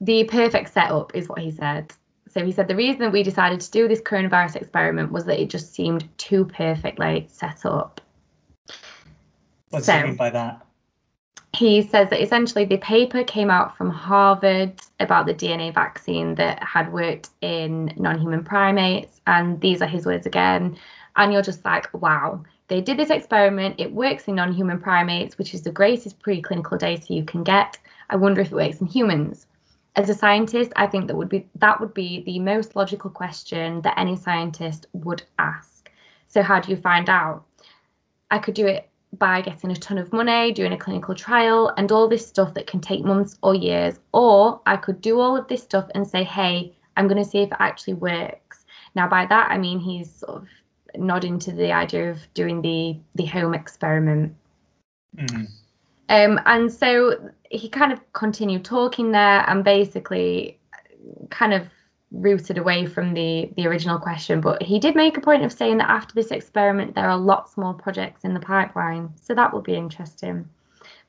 the 0.00 0.24
perfect 0.28 0.72
setup, 0.72 1.14
is 1.14 1.28
what 1.28 1.40
he 1.40 1.50
said. 1.50 1.92
So 2.26 2.42
he 2.42 2.52
said 2.52 2.68
the 2.68 2.76
reason 2.76 3.00
that 3.00 3.12
we 3.12 3.22
decided 3.22 3.60
to 3.60 3.70
do 3.70 3.86
this 3.86 4.00
coronavirus 4.00 4.56
experiment 4.56 5.12
was 5.12 5.26
that 5.26 5.38
it 5.38 5.50
just 5.50 5.74
seemed 5.74 6.08
too 6.16 6.46
perfectly 6.46 7.26
set 7.28 7.66
up. 7.66 8.00
What 9.68 9.84
so, 9.84 9.92
do 9.92 9.98
you 9.98 10.04
mean 10.06 10.16
by 10.16 10.30
that? 10.30 10.63
He 11.54 11.82
says 11.82 12.10
that 12.10 12.20
essentially 12.20 12.64
the 12.64 12.78
paper 12.78 13.22
came 13.22 13.50
out 13.50 13.76
from 13.76 13.90
Harvard 13.90 14.80
about 14.98 15.26
the 15.26 15.34
DNA 15.34 15.72
vaccine 15.72 16.34
that 16.34 16.62
had 16.62 16.92
worked 16.92 17.30
in 17.40 17.92
non 17.96 18.18
human 18.18 18.42
primates. 18.42 19.20
And 19.26 19.60
these 19.60 19.80
are 19.80 19.86
his 19.86 20.04
words 20.04 20.26
again. 20.26 20.76
And 21.16 21.32
you're 21.32 21.42
just 21.42 21.64
like, 21.64 21.88
wow, 21.94 22.42
they 22.68 22.80
did 22.80 22.96
this 22.96 23.10
experiment. 23.10 23.76
It 23.78 23.92
works 23.92 24.26
in 24.26 24.34
non 24.34 24.52
human 24.52 24.80
primates, 24.80 25.38
which 25.38 25.54
is 25.54 25.62
the 25.62 25.70
greatest 25.70 26.20
preclinical 26.20 26.78
data 26.78 27.14
you 27.14 27.24
can 27.24 27.44
get. 27.44 27.78
I 28.10 28.16
wonder 28.16 28.40
if 28.40 28.50
it 28.50 28.56
works 28.56 28.80
in 28.80 28.86
humans 28.86 29.46
as 29.96 30.08
a 30.08 30.14
scientist, 30.14 30.72
I 30.76 30.86
think 30.86 31.06
that 31.06 31.16
would 31.16 31.28
be 31.28 31.46
that 31.56 31.80
would 31.80 31.94
be 31.94 32.22
the 32.24 32.38
most 32.38 32.74
logical 32.74 33.10
question 33.10 33.80
that 33.82 33.98
any 33.98 34.16
scientist 34.16 34.86
would 34.92 35.22
ask. 35.38 35.90
So 36.28 36.42
how 36.42 36.60
do 36.60 36.70
you 36.70 36.76
find 36.76 37.08
out? 37.08 37.44
I 38.30 38.38
could 38.38 38.54
do 38.54 38.66
it 38.66 38.88
by 39.18 39.40
getting 39.40 39.70
a 39.70 39.76
ton 39.76 39.98
of 39.98 40.12
money, 40.12 40.52
doing 40.52 40.72
a 40.72 40.78
clinical 40.78 41.14
trial, 41.14 41.72
and 41.76 41.90
all 41.92 42.08
this 42.08 42.26
stuff 42.26 42.54
that 42.54 42.66
can 42.66 42.80
take 42.80 43.04
months 43.04 43.38
or 43.42 43.54
years. 43.54 43.98
Or 44.12 44.60
I 44.66 44.76
could 44.76 45.00
do 45.00 45.20
all 45.20 45.36
of 45.36 45.48
this 45.48 45.62
stuff 45.62 45.88
and 45.94 46.06
say, 46.06 46.24
hey, 46.24 46.74
I'm 46.96 47.08
going 47.08 47.22
to 47.22 47.28
see 47.28 47.38
if 47.38 47.50
it 47.50 47.58
actually 47.58 47.94
works. 47.94 48.64
Now, 48.94 49.08
by 49.08 49.26
that, 49.26 49.50
I 49.50 49.58
mean 49.58 49.78
he's 49.78 50.12
sort 50.12 50.42
of 50.42 50.48
nodding 50.96 51.38
to 51.40 51.52
the 51.52 51.72
idea 51.72 52.10
of 52.10 52.18
doing 52.34 52.62
the 52.62 52.96
the 53.14 53.26
home 53.26 53.54
experiment. 53.54 54.34
Mm. 55.16 55.48
Um, 56.08 56.40
and 56.46 56.72
so 56.72 57.30
he 57.50 57.68
kind 57.68 57.92
of 57.92 58.00
continued 58.12 58.64
talking 58.64 59.12
there 59.12 59.44
and 59.48 59.64
basically 59.64 60.58
kind 61.30 61.54
of 61.54 61.66
rooted 62.14 62.58
away 62.58 62.86
from 62.86 63.14
the 63.14 63.50
the 63.56 63.66
original 63.66 63.98
question 63.98 64.40
but 64.40 64.62
he 64.62 64.78
did 64.78 64.94
make 64.94 65.16
a 65.16 65.20
point 65.20 65.44
of 65.44 65.52
saying 65.52 65.78
that 65.78 65.90
after 65.90 66.14
this 66.14 66.30
experiment 66.30 66.94
there 66.94 67.08
are 67.08 67.18
lots 67.18 67.56
more 67.56 67.74
projects 67.74 68.24
in 68.24 68.34
the 68.34 68.40
pipeline. 68.40 69.10
So 69.20 69.34
that 69.34 69.52
will 69.52 69.60
be 69.60 69.74
interesting. 69.74 70.48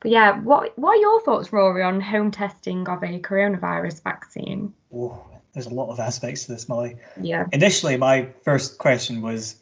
But 0.00 0.10
yeah 0.10 0.40
what 0.40 0.76
what 0.78 0.96
are 0.96 1.00
your 1.00 1.20
thoughts 1.22 1.52
rory 1.52 1.82
on 1.82 2.00
home 2.00 2.30
testing 2.30 2.88
of 2.88 3.02
a 3.02 3.18
coronavirus 3.20 4.02
vaccine? 4.02 4.72
Oh 4.92 5.24
there's 5.52 5.66
a 5.66 5.74
lot 5.74 5.90
of 5.90 6.00
aspects 6.00 6.44
to 6.44 6.52
this 6.52 6.68
molly. 6.68 6.96
Yeah. 7.20 7.46
Initially 7.52 7.96
my 7.96 8.28
first 8.42 8.78
question 8.78 9.22
was 9.22 9.56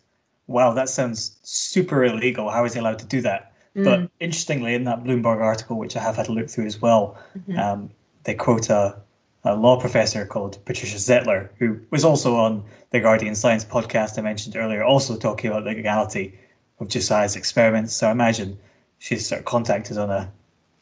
wow 0.46 0.72
that 0.72 0.88
sounds 0.88 1.38
super 1.42 2.04
illegal. 2.04 2.50
How 2.50 2.64
is 2.64 2.72
he 2.72 2.80
allowed 2.80 2.98
to 3.00 3.06
do 3.06 3.20
that? 3.20 3.52
But 3.74 4.00
mm. 4.00 4.10
interestingly, 4.20 4.74
in 4.74 4.84
that 4.84 5.02
Bloomberg 5.02 5.40
article, 5.40 5.78
which 5.78 5.96
I 5.96 6.00
have 6.00 6.14
had 6.14 6.28
a 6.28 6.32
look 6.32 6.48
through 6.48 6.66
as 6.66 6.80
well, 6.80 7.18
mm-hmm. 7.36 7.58
um, 7.58 7.90
they 8.22 8.34
quote 8.34 8.70
a, 8.70 8.96
a, 9.44 9.54
law 9.54 9.78
professor 9.78 10.24
called 10.26 10.58
Patricia 10.64 10.96
Zettler, 10.96 11.48
who 11.58 11.78
was 11.90 12.04
also 12.04 12.36
on 12.36 12.64
the 12.90 13.00
Guardian 13.00 13.34
Science 13.34 13.64
podcast 13.64 14.18
I 14.18 14.22
mentioned 14.22 14.56
earlier, 14.56 14.82
also 14.82 15.16
talking 15.16 15.50
about 15.50 15.64
the 15.64 15.70
legality 15.70 16.38
of 16.80 16.88
Josiah's 16.88 17.36
experiments. 17.36 17.94
So 17.94 18.08
I 18.08 18.12
imagine 18.12 18.58
she's 18.98 19.28
sort 19.28 19.40
of 19.40 19.44
contacted 19.44 19.98
on 19.98 20.10
a 20.10 20.30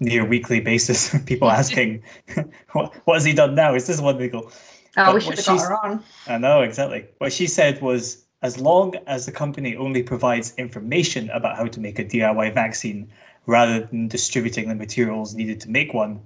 near 0.00 0.24
weekly 0.24 0.60
basis, 0.60 1.16
people 1.26 1.50
asking, 1.50 2.02
what, 2.72 2.94
what 3.04 3.14
has 3.14 3.24
he 3.24 3.32
done 3.32 3.54
now? 3.54 3.74
Is 3.74 3.86
this 3.86 4.00
one 4.00 4.18
legal? 4.18 4.50
Oh, 4.96 5.06
but 5.06 5.14
we 5.14 5.20
should 5.20 5.36
have 5.36 5.46
got 5.46 5.60
her 5.60 5.84
on. 5.84 6.04
I 6.26 6.38
know, 6.38 6.62
exactly. 6.62 7.06
What 7.18 7.32
she 7.32 7.46
said 7.46 7.80
was 7.80 8.24
as 8.42 8.60
long 8.60 8.94
as 9.06 9.24
the 9.24 9.32
company 9.32 9.76
only 9.76 10.02
provides 10.02 10.54
information 10.58 11.30
about 11.30 11.56
how 11.56 11.66
to 11.66 11.80
make 11.80 11.98
a 11.98 12.04
DIY 12.04 12.52
vaccine 12.54 13.10
rather 13.46 13.80
than 13.80 14.08
distributing 14.08 14.68
the 14.68 14.74
materials 14.74 15.34
needed 15.34 15.60
to 15.60 15.70
make 15.70 15.94
one, 15.94 16.20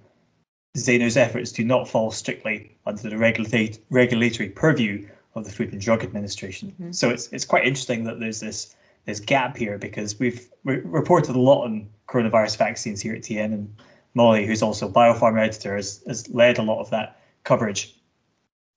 Zayner's 0.76 1.16
efforts 1.16 1.52
do 1.52 1.64
not 1.64 1.88
fall 1.88 2.10
strictly 2.10 2.76
under 2.86 3.08
the 3.08 3.18
regulate- 3.18 3.80
regulatory 3.90 4.50
purview 4.50 5.08
of 5.34 5.44
the 5.44 5.50
Food 5.50 5.72
and 5.72 5.80
Drug 5.80 6.02
Administration. 6.02 6.70
Mm-hmm. 6.72 6.92
So 6.92 7.10
it's 7.10 7.28
it's 7.32 7.44
quite 7.44 7.66
interesting 7.66 8.04
that 8.04 8.20
there's 8.20 8.40
this 8.40 8.74
this 9.04 9.20
gap 9.20 9.56
here 9.56 9.78
because 9.78 10.18
we've 10.18 10.48
re- 10.64 10.82
reported 10.84 11.36
a 11.36 11.40
lot 11.40 11.64
on 11.64 11.88
coronavirus 12.08 12.56
vaccines 12.56 13.00
here 13.00 13.14
at 13.14 13.22
TN 13.22 13.52
and 13.52 13.74
Molly, 14.14 14.46
who's 14.46 14.62
also 14.62 14.90
biopharma 14.90 15.42
editor, 15.42 15.76
has, 15.76 16.02
has 16.06 16.28
led 16.30 16.58
a 16.58 16.62
lot 16.62 16.80
of 16.80 16.90
that 16.90 17.20
coverage. 17.44 17.94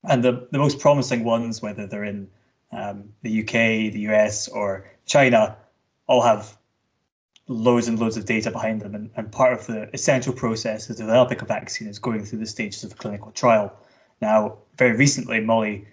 And 0.03 0.23
the, 0.23 0.47
the 0.51 0.59
most 0.59 0.79
promising 0.79 1.23
ones, 1.23 1.61
whether 1.61 1.87
they're 1.87 2.03
in 2.03 2.29
um, 2.71 3.05
the 3.21 3.41
UK, 3.41 3.91
the 3.93 4.07
US, 4.09 4.47
or 4.49 4.85
China 5.05 5.55
all 6.07 6.21
have 6.21 6.57
loads 7.49 7.87
and 7.87 7.99
loads 7.99 8.15
of 8.15 8.25
data 8.25 8.51
behind 8.51 8.79
them. 8.79 8.95
And, 8.95 9.09
and 9.17 9.31
part 9.31 9.53
of 9.53 9.65
the 9.65 9.89
essential 9.93 10.33
process 10.33 10.89
of 10.89 10.95
developing 10.95 11.41
a 11.41 11.45
vaccine 11.45 11.89
is 11.89 11.99
going 11.99 12.23
through 12.23 12.39
the 12.39 12.45
stages 12.45 12.83
of 12.83 12.91
a 12.91 12.95
clinical 12.95 13.31
trial. 13.31 13.73
Now, 14.21 14.57
very 14.77 14.95
recently, 14.95 15.41
Molly, 15.41 15.85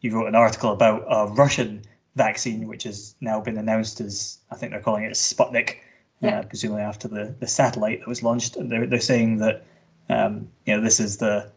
you 0.00 0.10
wrote 0.12 0.26
an 0.26 0.34
article 0.34 0.72
about 0.72 1.04
a 1.08 1.32
Russian 1.32 1.82
vaccine, 2.16 2.66
which 2.66 2.84
has 2.84 3.14
now 3.20 3.40
been 3.40 3.58
announced 3.58 4.00
as, 4.00 4.38
I 4.50 4.56
think 4.56 4.72
they're 4.72 4.80
calling 4.80 5.04
it 5.04 5.12
Sputnik, 5.12 5.70
uh, 5.70 6.26
yeah. 6.26 6.38
uh, 6.40 6.42
presumably 6.44 6.82
after 6.82 7.08
the, 7.08 7.34
the 7.40 7.46
satellite 7.46 8.00
that 8.00 8.08
was 8.08 8.22
launched. 8.22 8.56
And 8.56 8.70
they're, 8.70 8.86
they're 8.86 9.00
saying 9.00 9.38
that, 9.38 9.64
um, 10.08 10.48
you 10.66 10.74
know, 10.74 10.82
this 10.82 10.98
is 10.98 11.18
the 11.18 11.50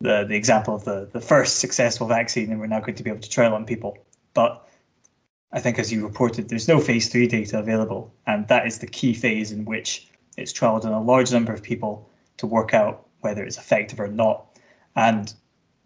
the 0.00 0.24
the 0.28 0.36
example 0.36 0.76
of 0.76 0.84
the 0.84 1.08
the 1.12 1.20
first 1.20 1.58
successful 1.58 2.06
vaccine, 2.06 2.52
and 2.52 2.60
we're 2.60 2.68
now 2.68 2.78
going 2.78 2.94
to 2.94 3.02
be 3.02 3.10
able 3.10 3.20
to 3.20 3.28
trial 3.28 3.54
on 3.54 3.64
people. 3.64 3.98
But 4.32 4.67
I 5.52 5.60
think, 5.60 5.78
as 5.78 5.90
you 5.90 6.04
reported, 6.04 6.48
there's 6.48 6.68
no 6.68 6.78
phase 6.78 7.08
three 7.08 7.26
data 7.26 7.58
available, 7.58 8.12
and 8.26 8.46
that 8.48 8.66
is 8.66 8.78
the 8.78 8.86
key 8.86 9.14
phase 9.14 9.50
in 9.50 9.64
which 9.64 10.08
it's 10.36 10.52
trialed 10.52 10.84
on 10.84 10.92
a 10.92 11.02
large 11.02 11.32
number 11.32 11.52
of 11.52 11.62
people 11.62 12.08
to 12.36 12.46
work 12.46 12.74
out 12.74 13.06
whether 13.20 13.42
it's 13.42 13.58
effective 13.58 13.98
or 13.98 14.08
not. 14.08 14.58
And 14.94 15.32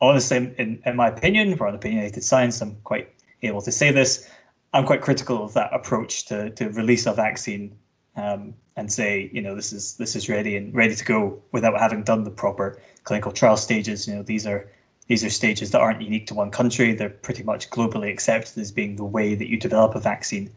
honestly, 0.01 0.53
in, 0.59 0.83
in 0.85 0.97
my 0.97 1.09
opinion, 1.09 1.57
for 1.57 1.67
an 1.69 1.75
opinionated 1.75 2.25
science, 2.25 2.61
I'm 2.61 2.77
quite 2.85 3.09
able 3.43 3.63
to 3.63 3.73
say 3.73 3.93
this. 3.93 4.29
I'm 4.75 4.85
quite 4.85 5.01
critical 5.01 5.45
of 5.45 5.53
that 5.55 5.73
approach 5.73 6.27
to 6.27 6.51
to 6.51 6.71
release 6.71 7.07
a 7.07 7.13
vaccine 7.13 7.77
um, 8.17 8.55
and 8.77 8.93
say, 8.93 9.31
you 9.33 9.43
know, 9.43 9.55
this 9.55 9.73
is 9.73 9.97
this 9.97 10.17
is 10.17 10.29
ready 10.29 10.57
and 10.57 10.75
ready 10.75 10.95
to 10.95 11.05
go 11.05 11.43
without 11.53 11.79
having 11.79 12.03
done 12.03 12.25
the 12.25 12.31
proper 12.31 12.81
clinical 13.05 13.33
trial 13.33 13.57
stages. 13.57 14.09
You 14.09 14.17
know, 14.17 14.23
these 14.23 14.47
are 14.47 14.71
these 15.09 15.25
are 15.25 15.31
stages 15.31 15.71
that 15.71 15.81
aren't 15.81 16.01
unique 16.01 16.27
to 16.29 16.35
one 16.35 16.51
country. 16.51 16.93
They're 16.93 17.11
pretty 17.11 17.43
much 17.43 17.71
globally 17.71 18.11
accepted 18.11 18.59
as 18.59 18.71
being 18.71 18.97
the 18.97 19.05
way 19.05 19.35
that 19.35 19.49
you 19.49 19.57
develop 19.57 19.95
a 19.95 20.01
vaccine. 20.01 20.51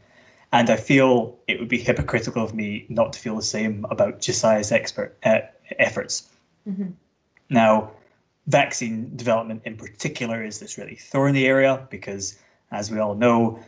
And 0.52 0.70
I 0.70 0.78
feel 0.78 1.38
it 1.48 1.60
would 1.60 1.68
be 1.68 1.80
hypocritical 1.80 2.44
of 2.44 2.54
me 2.54 2.86
not 2.88 3.12
to 3.14 3.20
feel 3.20 3.36
the 3.36 3.42
same 3.42 3.86
about 3.90 4.22
Josiah's 4.22 4.72
expert 4.72 5.18
uh, 5.24 5.40
efforts. 5.80 6.30
Mm-hmm. 6.68 6.92
Now, 7.50 7.92
vaccine 8.48 9.16
development 9.16 9.64
in 9.66 9.76
particular 9.76 10.44
is 10.44 10.60
this 10.60 10.78
really 10.78 10.96
thorny 10.96 11.46
area 11.46 11.86
because, 11.90 12.40
as 12.72 12.92
we 12.92 13.00
all 13.00 13.16
know, 13.16 13.60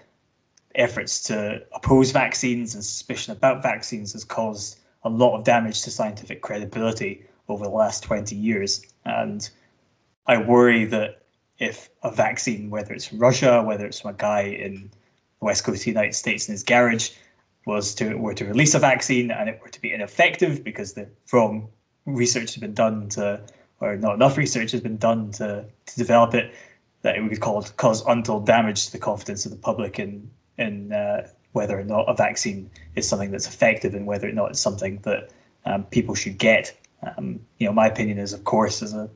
efforts 0.76 1.22
to 1.24 1.64
oppose 1.74 2.12
vaccines 2.12 2.76
and 2.76 2.84
suspicion 2.84 3.34
about 3.34 3.64
vaccines 3.64 4.14
has 4.14 4.24
caused 4.24 4.80
a 5.04 5.10
lot 5.10 5.36
of 5.36 5.44
damage 5.44 5.82
to 5.82 5.92
scientific 5.92 6.42
credibility 6.42 7.26
over 7.50 7.64
the 7.64 7.70
last 7.70 8.04
20 8.04 8.36
years. 8.36 8.86
And 9.06 9.50
I 10.28 10.38
worry 10.38 10.86
that 10.86 11.24
if 11.60 11.90
a 12.04 12.12
vaccine, 12.12 12.70
whether 12.70 12.94
it's 12.94 13.06
from 13.06 13.20
Russia, 13.20 13.64
whether 13.64 13.86
it's 13.86 14.02
from 14.02 14.12
a 14.12 14.18
guy 14.18 14.42
in 14.42 14.92
the 15.40 15.46
west 15.46 15.64
coast 15.64 15.82
of 15.82 15.86
the 15.86 15.92
United 15.92 16.14
States 16.14 16.48
in 16.48 16.52
his 16.52 16.64
garage, 16.64 17.12
was 17.66 17.94
to 17.96 18.16
were 18.16 18.34
to 18.34 18.46
release 18.46 18.74
a 18.76 18.80
vaccine 18.80 19.32
and 19.32 19.50
it 19.50 19.60
were 19.62 19.70
to 19.70 19.82
be 19.82 19.92
ineffective 19.92 20.64
because 20.64 20.94
the 20.94 21.08
wrong 21.34 21.68
research 22.06 22.54
has 22.54 22.58
been 22.58 22.74
done 22.74 23.10
to, 23.10 23.42
or 23.82 23.98
not 23.98 24.16
enough 24.16 24.38
research 24.38 24.72
has 24.72 24.82
been 24.82 24.98
done 24.98 25.32
to 25.32 25.66
to 25.86 25.96
develop 25.96 26.34
it, 26.34 26.54
that 27.02 27.16
it 27.18 27.22
would 27.22 27.40
cause 27.40 27.72
cause 27.72 28.06
untold 28.06 28.46
damage 28.46 28.86
to 28.86 28.92
the 28.92 29.00
confidence 29.00 29.46
of 29.46 29.52
the 29.52 29.58
public 29.58 30.00
in 30.00 30.30
in 30.58 30.92
uh, 30.94 31.28
whether 31.54 31.80
or 31.80 31.84
not 31.84 32.06
a 32.08 32.14
vaccine 32.14 32.70
is 32.96 33.08
something 33.08 33.32
that's 33.32 33.48
effective 33.48 33.96
and 33.96 34.06
whether 34.06 34.28
or 34.28 34.32
not 34.34 34.52
it's 34.52 34.60
something 34.60 34.98
that 35.00 35.32
um, 35.66 35.84
people 35.86 36.16
should 36.16 36.38
get. 36.38 36.76
Um, 37.04 37.40
you 37.58 37.68
know, 37.68 37.74
my 37.74 37.88
opinion 37.88 38.18
is, 38.18 38.34
of 38.34 38.44
course, 38.44 38.82
as 38.82 38.94
a 38.94 39.10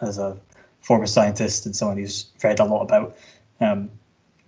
as 0.00 0.18
a 0.18 0.36
former 0.84 1.06
scientist 1.06 1.66
and 1.66 1.74
someone 1.74 1.96
who's 1.96 2.26
read 2.42 2.60
a 2.60 2.64
lot 2.64 2.82
about 2.82 3.16
um, 3.60 3.90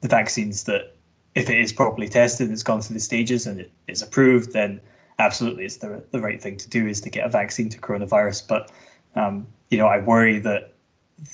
the 0.03 0.09
vaccines, 0.09 0.64
that 0.64 0.94
if 1.35 1.51
it 1.51 1.59
is 1.59 1.72
properly 1.72 2.09
tested, 2.09 2.51
it's 2.51 2.62
gone 2.62 2.81
through 2.81 2.94
the 2.94 3.01
stages 3.01 3.46
and 3.46 3.61
it 3.61 3.70
is 3.88 4.03
approved, 4.03 4.53
then 4.53 4.81
absolutely 5.18 5.64
it's 5.64 5.79
the 5.79 6.03
the 6.11 6.20
right 6.20 6.42
thing 6.42 6.57
to 6.57 6.68
do 6.68 6.87
is 6.87 7.01
to 7.01 7.11
get 7.11 7.27
a 7.27 7.29
vaccine 7.29 7.68
to 7.70 7.79
coronavirus. 7.79 8.46
But 8.46 8.70
um, 9.14 9.46
you 9.70 9.79
know, 9.79 9.87
I 9.87 9.99
worry 9.99 10.38
that 10.40 10.72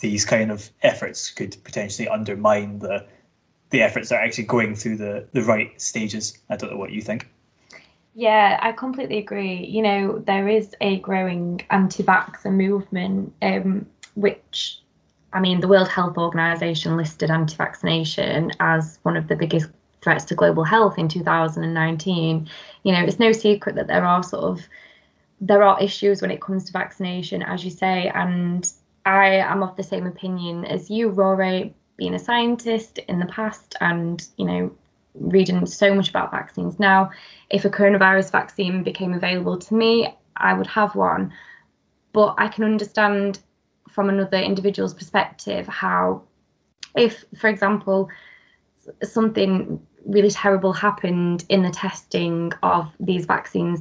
these 0.00 0.24
kind 0.24 0.50
of 0.50 0.70
efforts 0.82 1.30
could 1.30 1.56
potentially 1.64 2.08
undermine 2.08 2.78
the 2.78 3.04
the 3.70 3.82
efforts 3.82 4.10
that 4.10 4.16
are 4.20 4.24
actually 4.24 4.44
going 4.44 4.74
through 4.74 4.96
the 4.96 5.26
the 5.32 5.42
right 5.42 5.80
stages. 5.80 6.38
I 6.50 6.56
don't 6.56 6.70
know 6.70 6.78
what 6.78 6.92
you 6.92 7.02
think. 7.02 7.28
Yeah, 8.14 8.58
I 8.60 8.72
completely 8.72 9.18
agree. 9.18 9.64
You 9.64 9.82
know, 9.82 10.18
there 10.18 10.46
is 10.46 10.76
a 10.82 10.98
growing 11.00 11.62
anti-vaxxer 11.70 12.52
movement, 12.52 13.32
um, 13.40 13.86
which 14.16 14.81
I 15.32 15.40
mean, 15.40 15.60
the 15.60 15.68
World 15.68 15.88
Health 15.88 16.18
Organization 16.18 16.96
listed 16.96 17.30
anti 17.30 17.56
vaccination 17.56 18.52
as 18.60 18.98
one 19.02 19.16
of 19.16 19.28
the 19.28 19.36
biggest 19.36 19.70
threats 20.02 20.24
to 20.26 20.34
global 20.34 20.64
health 20.64 20.98
in 20.98 21.08
2019. 21.08 22.48
You 22.82 22.92
know, 22.92 23.00
it's 23.04 23.18
no 23.18 23.32
secret 23.32 23.74
that 23.76 23.86
there 23.86 24.04
are 24.04 24.22
sort 24.22 24.44
of 24.44 24.68
there 25.40 25.62
are 25.62 25.82
issues 25.82 26.22
when 26.22 26.30
it 26.30 26.40
comes 26.40 26.64
to 26.64 26.72
vaccination, 26.72 27.42
as 27.42 27.64
you 27.64 27.70
say, 27.70 28.10
and 28.14 28.70
I 29.04 29.26
am 29.26 29.62
of 29.62 29.76
the 29.76 29.82
same 29.82 30.06
opinion 30.06 30.64
as 30.64 30.88
you, 30.88 31.08
Rory, 31.08 31.74
being 31.96 32.14
a 32.14 32.18
scientist 32.18 32.98
in 32.98 33.18
the 33.18 33.26
past 33.26 33.74
and, 33.80 34.24
you 34.36 34.44
know, 34.44 34.72
reading 35.14 35.66
so 35.66 35.94
much 35.94 36.08
about 36.08 36.30
vaccines 36.30 36.78
now. 36.78 37.10
If 37.50 37.64
a 37.64 37.70
coronavirus 37.70 38.30
vaccine 38.30 38.84
became 38.84 39.14
available 39.14 39.58
to 39.58 39.74
me, 39.74 40.14
I 40.36 40.54
would 40.54 40.68
have 40.68 40.94
one. 40.94 41.32
But 42.12 42.36
I 42.38 42.46
can 42.46 42.62
understand 42.62 43.40
from 43.92 44.08
another 44.08 44.38
individual's 44.38 44.94
perspective 44.94 45.66
how, 45.68 46.22
if, 46.96 47.24
for 47.36 47.48
example, 47.48 48.08
something 49.02 49.80
really 50.06 50.30
terrible 50.30 50.72
happened 50.72 51.44
in 51.48 51.62
the 51.62 51.70
testing 51.70 52.52
of 52.62 52.90
these 52.98 53.26
vaccines, 53.26 53.80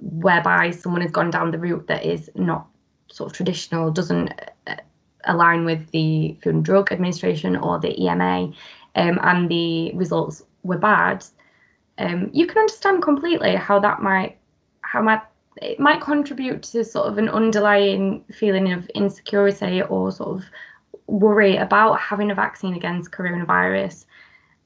whereby 0.00 0.70
someone 0.70 1.02
has 1.02 1.10
gone 1.10 1.30
down 1.30 1.50
the 1.50 1.58
route 1.58 1.86
that 1.88 2.04
is 2.04 2.30
not 2.34 2.66
sort 3.10 3.30
of 3.30 3.36
traditional, 3.36 3.90
doesn't 3.90 4.32
uh, 4.66 4.76
align 5.24 5.64
with 5.64 5.90
the 5.90 6.36
Food 6.42 6.54
and 6.54 6.64
Drug 6.64 6.92
Administration 6.92 7.56
or 7.56 7.78
the 7.78 8.00
EMA, 8.00 8.52
um, 8.94 9.18
and 9.22 9.48
the 9.48 9.92
results 9.94 10.42
were 10.62 10.78
bad, 10.78 11.24
um, 11.98 12.30
you 12.32 12.46
can 12.46 12.58
understand 12.58 13.02
completely 13.02 13.56
how 13.56 13.78
that 13.80 14.00
might 14.00 14.38
how 14.82 15.02
might 15.02 15.22
it 15.62 15.80
might 15.80 16.00
contribute 16.00 16.62
to 16.62 16.84
sort 16.84 17.06
of 17.06 17.18
an 17.18 17.28
underlying 17.28 18.24
feeling 18.32 18.72
of 18.72 18.88
insecurity 18.90 19.82
or 19.82 20.12
sort 20.12 20.36
of 20.36 20.44
worry 21.06 21.56
about 21.56 21.98
having 21.98 22.30
a 22.30 22.34
vaccine 22.34 22.74
against 22.74 23.10
coronavirus. 23.10 24.04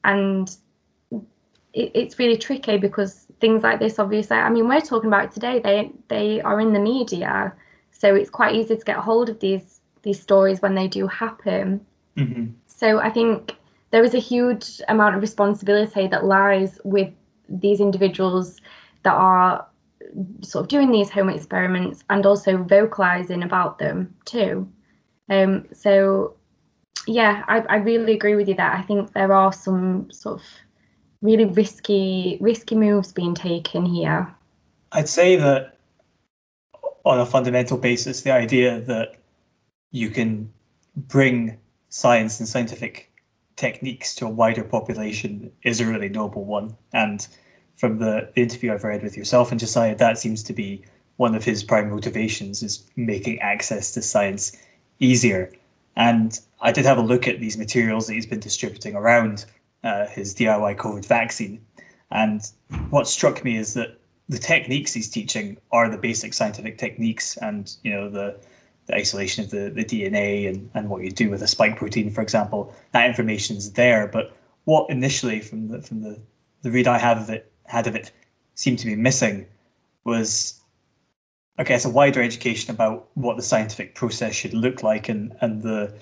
And 0.03 0.55
it, 1.73 1.91
it's 1.93 2.19
really 2.19 2.37
tricky 2.37 2.77
because 2.77 3.27
things 3.39 3.63
like 3.63 3.79
this, 3.79 3.99
obviously, 3.99 4.37
I 4.37 4.49
mean, 4.49 4.67
we're 4.67 4.81
talking 4.81 5.07
about 5.07 5.25
it 5.25 5.31
today. 5.31 5.59
They 5.59 5.91
they 6.07 6.41
are 6.41 6.59
in 6.59 6.73
the 6.73 6.79
media, 6.79 7.53
so 7.91 8.15
it's 8.15 8.29
quite 8.29 8.55
easy 8.55 8.77
to 8.77 8.85
get 8.85 8.97
hold 8.97 9.29
of 9.29 9.39
these 9.39 9.81
these 10.03 10.21
stories 10.21 10.61
when 10.61 10.75
they 10.75 10.87
do 10.87 11.07
happen. 11.07 11.85
Mm-hmm. 12.17 12.51
So 12.67 12.99
I 12.99 13.09
think 13.09 13.55
there 13.91 14.03
is 14.03 14.13
a 14.13 14.19
huge 14.19 14.81
amount 14.87 15.15
of 15.15 15.21
responsibility 15.21 16.07
that 16.07 16.25
lies 16.25 16.79
with 16.83 17.11
these 17.47 17.79
individuals 17.79 18.59
that 19.03 19.13
are 19.13 19.65
sort 20.41 20.63
of 20.63 20.69
doing 20.69 20.91
these 20.91 21.09
home 21.09 21.29
experiments 21.29 22.03
and 22.09 22.25
also 22.25 22.57
vocalizing 22.57 23.43
about 23.43 23.79
them 23.79 24.13
too. 24.25 24.67
Um, 25.29 25.65
so 25.73 26.35
yeah, 27.07 27.43
I, 27.47 27.59
I 27.69 27.75
really 27.77 28.13
agree 28.13 28.35
with 28.35 28.47
you 28.47 28.55
that 28.55 28.77
I 28.77 28.81
think 28.81 29.13
there 29.13 29.33
are 29.33 29.51
some 29.51 30.11
sort 30.11 30.39
of 30.39 30.45
really 31.21 31.45
risky 31.45 32.37
risky 32.41 32.75
moves 32.75 33.11
being 33.11 33.33
taken 33.33 33.85
here. 33.85 34.33
I'd 34.91 35.09
say 35.09 35.35
that 35.37 35.77
on 37.05 37.19
a 37.19 37.25
fundamental 37.25 37.77
basis, 37.77 38.21
the 38.21 38.31
idea 38.31 38.81
that 38.81 39.15
you 39.91 40.09
can 40.09 40.51
bring 40.95 41.57
science 41.89 42.39
and 42.39 42.47
scientific 42.47 43.11
techniques 43.55 44.15
to 44.15 44.25
a 44.25 44.29
wider 44.29 44.63
population 44.63 45.51
is 45.63 45.79
a 45.79 45.85
really 45.85 46.09
noble 46.09 46.45
one. 46.45 46.75
And 46.93 47.27
from 47.75 47.99
the, 47.99 48.29
the 48.35 48.41
interview 48.41 48.73
I've 48.73 48.83
read 48.83 49.03
with 49.03 49.17
yourself 49.17 49.51
and 49.51 49.59
Josiah, 49.59 49.95
that 49.95 50.17
seems 50.17 50.43
to 50.43 50.53
be 50.53 50.83
one 51.17 51.35
of 51.35 51.43
his 51.43 51.63
prime 51.63 51.89
motivations 51.89 52.63
is 52.63 52.83
making 52.95 53.39
access 53.39 53.91
to 53.91 54.01
science 54.01 54.57
easier. 54.99 55.51
And 55.95 56.39
I 56.61 56.71
did 56.71 56.85
have 56.85 56.97
a 56.97 57.01
look 57.01 57.27
at 57.27 57.39
these 57.39 57.57
materials 57.57 58.07
that 58.07 58.13
he's 58.13 58.25
been 58.25 58.39
distributing 58.39 58.95
around 58.95 59.45
uh, 59.83 60.07
his 60.07 60.33
DIY 60.33 60.77
COVID 60.77 61.05
vaccine. 61.05 61.63
And 62.11 62.41
what 62.89 63.07
struck 63.07 63.43
me 63.43 63.57
is 63.57 63.73
that 63.75 63.99
the 64.29 64.37
techniques 64.37 64.93
he's 64.93 65.09
teaching 65.09 65.57
are 65.71 65.89
the 65.89 65.97
basic 65.97 66.33
scientific 66.33 66.77
techniques 66.77 67.37
and, 67.37 67.75
you 67.83 67.91
know, 67.91 68.09
the 68.09 68.39
the 68.85 68.95
isolation 68.95 69.43
of 69.43 69.49
the, 69.49 69.69
the 69.69 69.85
DNA 69.85 70.47
and, 70.49 70.69
and 70.73 70.89
what 70.89 71.03
you 71.03 71.11
do 71.11 71.29
with 71.29 71.41
a 71.41 71.47
spike 71.47 71.77
protein, 71.77 72.09
for 72.09 72.21
example, 72.21 72.75
that 72.91 73.07
information 73.07 73.55
is 73.55 73.71
there. 73.73 74.07
But 74.07 74.35
what 74.65 74.89
initially 74.89 75.39
from 75.39 75.69
the 75.69 75.81
from 75.81 76.01
the, 76.01 76.19
the 76.63 76.71
read 76.71 76.87
I 76.87 76.97
have 76.97 77.17
of 77.17 77.29
it 77.29 77.51
had 77.65 77.87
of 77.87 77.95
it 77.95 78.11
seemed 78.55 78.79
to 78.79 78.85
be 78.85 78.95
missing 78.95 79.45
was 80.03 80.59
I 81.57 81.63
guess 81.63 81.85
a 81.85 81.89
wider 81.89 82.21
education 82.21 82.73
about 82.73 83.07
what 83.13 83.37
the 83.37 83.43
scientific 83.43 83.95
process 83.95 84.33
should 84.33 84.53
look 84.53 84.83
like 84.83 85.09
and 85.09 85.35
and 85.41 85.61
the 85.61 85.93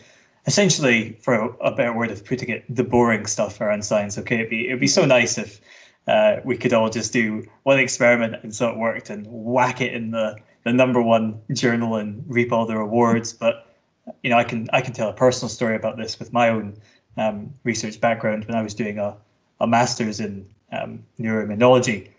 essentially 0.47 1.17
for 1.21 1.35
a, 1.35 1.47
a 1.57 1.71
better 1.75 1.93
word 1.93 2.11
of 2.11 2.25
putting 2.25 2.49
it 2.49 2.63
the 2.73 2.83
boring 2.83 3.25
stuff 3.25 3.61
around 3.61 3.85
science 3.85 4.17
okay 4.17 4.35
it'd 4.35 4.49
be 4.49 4.67
it'd 4.67 4.79
be 4.79 4.87
so 4.87 5.05
nice 5.05 5.37
if 5.37 5.61
uh, 6.07 6.37
we 6.43 6.57
could 6.57 6.73
all 6.73 6.89
just 6.89 7.13
do 7.13 7.45
one 7.63 7.79
experiment 7.79 8.35
and 8.43 8.55
so 8.55 8.69
it 8.69 8.77
worked 8.77 9.09
and 9.09 9.27
whack 9.29 9.81
it 9.81 9.93
in 9.93 10.11
the 10.11 10.35
the 10.63 10.73
number 10.73 11.01
one 11.01 11.41
journal 11.53 11.95
and 11.95 12.23
reap 12.27 12.51
all 12.51 12.65
the 12.65 12.77
rewards. 12.77 13.33
But 13.33 13.67
you 14.23 14.29
know, 14.29 14.37
I 14.37 14.43
can 14.43 14.67
I 14.73 14.81
can 14.81 14.93
tell 14.93 15.09
a 15.09 15.13
personal 15.13 15.49
story 15.49 15.75
about 15.75 15.97
this 15.97 16.19
with 16.19 16.33
my 16.33 16.49
own 16.49 16.77
um, 17.17 17.53
research 17.63 17.99
background. 17.99 18.45
When 18.45 18.55
I 18.55 18.61
was 18.61 18.73
doing 18.73 18.97
a, 18.97 19.17
a 19.59 19.67
master's 19.67 20.19
in 20.19 20.47
um, 20.71 21.03
neuroimmunology, 21.19 22.09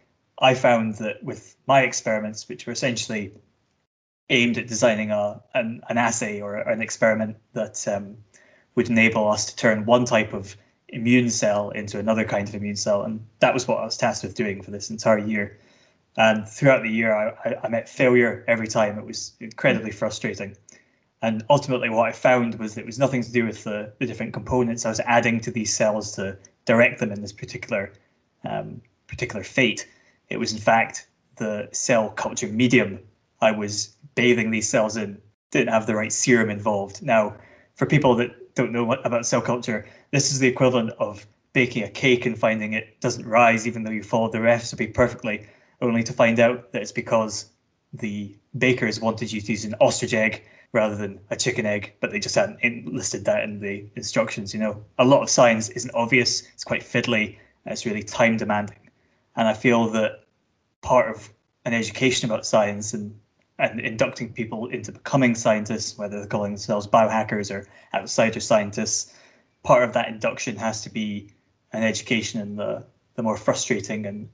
I 0.40 0.54
found 0.54 0.96
that 0.96 1.22
with 1.22 1.56
my 1.66 1.82
experiments, 1.82 2.48
which 2.48 2.66
were 2.66 2.72
essentially 2.72 3.32
aimed 4.30 4.58
at 4.58 4.66
designing 4.66 5.10
a 5.10 5.40
an, 5.54 5.82
an 5.88 5.98
assay 5.98 6.40
or 6.40 6.56
an 6.56 6.80
experiment 6.80 7.36
that 7.52 7.86
um, 7.88 8.16
would 8.74 8.88
enable 8.88 9.28
us 9.28 9.46
to 9.46 9.56
turn 9.56 9.84
one 9.84 10.04
type 10.04 10.32
of 10.32 10.56
immune 10.88 11.30
cell 11.30 11.70
into 11.70 11.98
another 11.98 12.24
kind 12.24 12.48
of 12.48 12.54
immune 12.54 12.76
cell, 12.76 13.02
and 13.02 13.24
that 13.40 13.54
was 13.54 13.66
what 13.66 13.78
I 13.78 13.84
was 13.84 13.96
tasked 13.96 14.24
with 14.24 14.34
doing 14.34 14.62
for 14.62 14.70
this 14.70 14.90
entire 14.90 15.18
year. 15.18 15.58
And 16.16 16.46
throughout 16.46 16.82
the 16.82 16.90
year, 16.90 17.14
I, 17.14 17.56
I, 17.62 17.68
met 17.68 17.88
failure 17.88 18.44
every 18.46 18.66
time. 18.66 18.98
It 18.98 19.06
was 19.06 19.32
incredibly 19.40 19.90
frustrating. 19.90 20.54
And 21.22 21.42
ultimately, 21.48 21.88
what 21.88 22.06
I 22.06 22.12
found 22.12 22.56
was 22.56 22.76
it 22.76 22.84
was 22.84 22.98
nothing 22.98 23.22
to 23.22 23.32
do 23.32 23.46
with 23.46 23.64
the, 23.64 23.92
the 23.98 24.06
different 24.06 24.34
components 24.34 24.84
I 24.84 24.90
was 24.90 25.00
adding 25.00 25.40
to 25.40 25.50
these 25.50 25.74
cells 25.74 26.12
to 26.16 26.36
direct 26.66 27.00
them 27.00 27.12
in 27.12 27.22
this 27.22 27.32
particular 27.32 27.92
um, 28.48 28.80
particular 29.06 29.44
fate. 29.44 29.88
It 30.28 30.38
was 30.38 30.52
in 30.52 30.58
fact 30.58 31.08
the 31.36 31.68
cell 31.72 32.10
culture 32.10 32.48
medium 32.48 32.98
I 33.40 33.50
was 33.50 33.96
bathing 34.14 34.50
these 34.50 34.68
cells 34.68 34.96
in 34.96 35.20
didn't 35.50 35.72
have 35.72 35.86
the 35.86 35.96
right 35.96 36.12
serum 36.12 36.48
involved. 36.50 37.02
Now, 37.02 37.36
for 37.74 37.86
people 37.86 38.14
that 38.16 38.54
don't 38.54 38.72
know 38.72 38.84
what, 38.84 39.04
about 39.04 39.26
cell 39.26 39.40
culture, 39.40 39.86
this 40.10 40.32
is 40.32 40.38
the 40.38 40.48
equivalent 40.48 40.90
of 40.98 41.26
baking 41.52 41.82
a 41.82 41.88
cake 41.88 42.24
and 42.24 42.38
finding 42.38 42.72
it 42.72 43.00
doesn't 43.00 43.26
rise 43.26 43.66
even 43.66 43.82
though 43.82 43.90
you 43.90 44.02
followed 44.02 44.32
the 44.32 44.40
recipe 44.40 44.86
perfectly 44.86 45.46
only 45.82 46.02
to 46.02 46.12
find 46.12 46.40
out 46.40 46.72
that 46.72 46.80
it's 46.80 46.92
because 46.92 47.50
the 47.92 48.34
bakers 48.56 49.00
wanted 49.00 49.30
you 49.30 49.40
to 49.40 49.52
use 49.52 49.64
an 49.64 49.74
ostrich 49.80 50.14
egg 50.14 50.44
rather 50.72 50.96
than 50.96 51.20
a 51.30 51.36
chicken 51.36 51.66
egg, 51.66 51.92
but 52.00 52.10
they 52.10 52.18
just 52.18 52.34
hadn't 52.34 52.86
listed 52.86 53.24
that 53.26 53.44
in 53.44 53.60
the 53.60 53.84
instructions. 53.96 54.54
You 54.54 54.60
know, 54.60 54.84
a 54.98 55.04
lot 55.04 55.22
of 55.22 55.28
science 55.28 55.68
isn't 55.70 55.94
obvious. 55.94 56.42
It's 56.54 56.64
quite 56.64 56.82
fiddly. 56.82 57.36
It's 57.66 57.86
really 57.86 58.02
time 58.02 58.36
demanding, 58.36 58.90
and 59.36 59.48
I 59.48 59.54
feel 59.54 59.88
that 59.90 60.24
part 60.80 61.14
of 61.14 61.30
an 61.64 61.74
education 61.74 62.28
about 62.28 62.46
science 62.46 62.92
and 62.92 63.18
and 63.58 63.80
inducting 63.80 64.32
people 64.32 64.66
into 64.68 64.90
becoming 64.90 65.34
scientists, 65.34 65.96
whether 65.96 66.18
they're 66.18 66.26
calling 66.26 66.52
themselves 66.52 66.86
biohackers 66.86 67.54
or 67.54 67.66
outsider 67.94 68.40
scientists, 68.40 69.14
part 69.62 69.84
of 69.84 69.92
that 69.92 70.08
induction 70.08 70.56
has 70.56 70.82
to 70.82 70.90
be 70.90 71.30
an 71.72 71.84
education 71.84 72.40
in 72.40 72.56
the 72.56 72.84
the 73.14 73.22
more 73.22 73.36
frustrating 73.36 74.06
and 74.06 74.28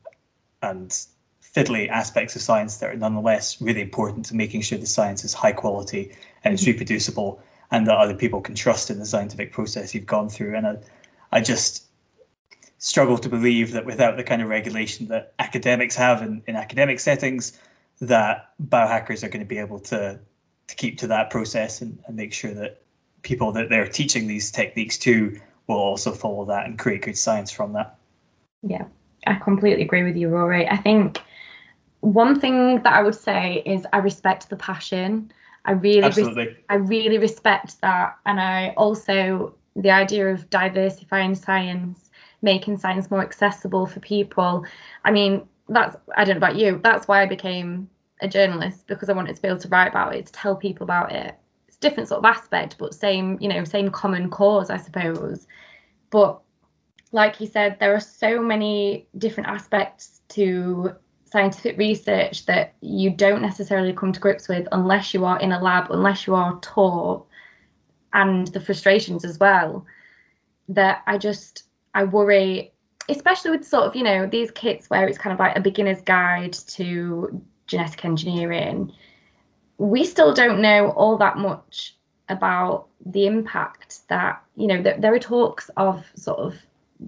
and 0.62 1.06
fiddly 1.42 1.88
aspects 1.88 2.36
of 2.36 2.42
science 2.42 2.76
that 2.78 2.90
are 2.90 2.96
nonetheless 2.96 3.60
really 3.60 3.80
important 3.80 4.24
to 4.26 4.36
making 4.36 4.60
sure 4.60 4.78
the 4.78 4.86
science 4.86 5.24
is 5.24 5.32
high 5.32 5.52
quality 5.52 6.14
and 6.44 6.54
it's 6.54 6.62
mm-hmm. 6.62 6.72
reproducible 6.72 7.42
and 7.70 7.86
that 7.86 7.96
other 7.96 8.14
people 8.14 8.40
can 8.40 8.54
trust 8.54 8.90
in 8.90 8.98
the 8.98 9.06
scientific 9.06 9.52
process 9.52 9.94
you've 9.94 10.06
gone 10.06 10.28
through. 10.28 10.54
And 10.56 10.66
I, 10.66 10.76
I 11.32 11.40
just 11.40 11.87
struggle 12.78 13.18
to 13.18 13.28
believe 13.28 13.72
that 13.72 13.84
without 13.84 14.16
the 14.16 14.24
kind 14.24 14.40
of 14.40 14.48
regulation 14.48 15.08
that 15.08 15.34
academics 15.38 15.96
have 15.96 16.22
in, 16.22 16.42
in 16.46 16.56
academic 16.56 17.00
settings, 17.00 17.58
that 18.00 18.50
biohackers 18.68 19.22
are 19.24 19.28
going 19.28 19.40
to 19.40 19.48
be 19.48 19.58
able 19.58 19.80
to 19.80 20.18
to 20.68 20.74
keep 20.74 20.98
to 20.98 21.06
that 21.06 21.30
process 21.30 21.80
and, 21.80 21.98
and 22.06 22.16
make 22.16 22.32
sure 22.32 22.52
that 22.52 22.82
people 23.22 23.50
that 23.52 23.70
they're 23.70 23.88
teaching 23.88 24.26
these 24.26 24.50
techniques 24.50 24.98
to 24.98 25.40
will 25.66 25.76
also 25.76 26.12
follow 26.12 26.44
that 26.44 26.66
and 26.66 26.78
create 26.78 27.02
good 27.02 27.16
science 27.16 27.50
from 27.50 27.72
that. 27.72 27.96
Yeah, 28.62 28.84
I 29.26 29.34
completely 29.36 29.82
agree 29.82 30.02
with 30.02 30.16
you, 30.16 30.28
Rory. 30.28 30.68
I 30.68 30.76
think 30.76 31.22
one 32.00 32.38
thing 32.38 32.82
that 32.82 32.92
I 32.92 33.02
would 33.02 33.14
say 33.14 33.62
is 33.64 33.86
I 33.92 33.98
respect 33.98 34.50
the 34.50 34.56
passion. 34.56 35.32
I 35.64 35.72
really, 35.72 36.08
res- 36.08 36.56
I 36.68 36.74
really 36.76 37.18
respect 37.18 37.80
that, 37.80 38.16
and 38.26 38.40
I 38.40 38.74
also 38.76 39.54
the 39.76 39.90
idea 39.90 40.28
of 40.28 40.48
diversifying 40.50 41.34
science, 41.34 42.07
making 42.42 42.78
science 42.78 43.10
more 43.10 43.22
accessible 43.22 43.86
for 43.86 44.00
people. 44.00 44.64
I 45.04 45.10
mean, 45.10 45.46
that's 45.68 45.96
I 46.16 46.24
don't 46.24 46.34
know 46.34 46.46
about 46.46 46.56
you. 46.56 46.80
That's 46.82 47.08
why 47.08 47.22
I 47.22 47.26
became 47.26 47.88
a 48.20 48.28
journalist 48.28 48.86
because 48.86 49.08
I 49.08 49.12
wanted 49.12 49.36
to 49.36 49.42
be 49.42 49.48
able 49.48 49.60
to 49.60 49.68
write 49.68 49.88
about 49.88 50.14
it, 50.14 50.26
to 50.26 50.32
tell 50.32 50.56
people 50.56 50.84
about 50.84 51.12
it. 51.12 51.34
It's 51.68 51.76
a 51.76 51.80
different 51.80 52.08
sort 52.08 52.18
of 52.18 52.24
aspect, 52.24 52.76
but 52.78 52.94
same, 52.94 53.38
you 53.40 53.48
know, 53.48 53.64
same 53.64 53.90
common 53.90 54.30
cause, 54.30 54.70
I 54.70 54.76
suppose. 54.76 55.46
But 56.10 56.40
like 57.12 57.40
you 57.40 57.46
said, 57.46 57.78
there 57.78 57.94
are 57.94 58.00
so 58.00 58.40
many 58.40 59.06
different 59.16 59.48
aspects 59.48 60.22
to 60.30 60.92
scientific 61.24 61.76
research 61.76 62.46
that 62.46 62.74
you 62.80 63.10
don't 63.10 63.42
necessarily 63.42 63.92
come 63.92 64.12
to 64.12 64.20
grips 64.20 64.48
with 64.48 64.66
unless 64.72 65.12
you 65.12 65.24
are 65.24 65.38
in 65.40 65.52
a 65.52 65.62
lab, 65.62 65.90
unless 65.90 66.26
you 66.26 66.34
are 66.34 66.58
taught, 66.60 67.26
and 68.14 68.48
the 68.48 68.60
frustrations 68.60 69.24
as 69.24 69.38
well. 69.38 69.84
That 70.68 71.02
I 71.06 71.18
just 71.18 71.64
I 71.94 72.04
worry, 72.04 72.72
especially 73.08 73.52
with 73.52 73.66
sort 73.66 73.84
of 73.84 73.96
you 73.96 74.02
know 74.02 74.26
these 74.26 74.50
kits 74.50 74.90
where 74.90 75.06
it's 75.06 75.18
kind 75.18 75.32
of 75.32 75.38
like 75.38 75.56
a 75.56 75.60
beginner's 75.60 76.00
guide 76.02 76.52
to 76.52 77.42
genetic 77.66 78.04
engineering. 78.04 78.92
We 79.78 80.04
still 80.04 80.34
don't 80.34 80.60
know 80.60 80.90
all 80.90 81.16
that 81.18 81.38
much 81.38 81.96
about 82.28 82.88
the 83.06 83.26
impact 83.26 84.00
that 84.08 84.42
you 84.56 84.66
know 84.66 84.82
there 84.82 85.14
are 85.14 85.18
talks 85.18 85.70
of 85.76 86.04
sort 86.14 86.38
of 86.38 86.54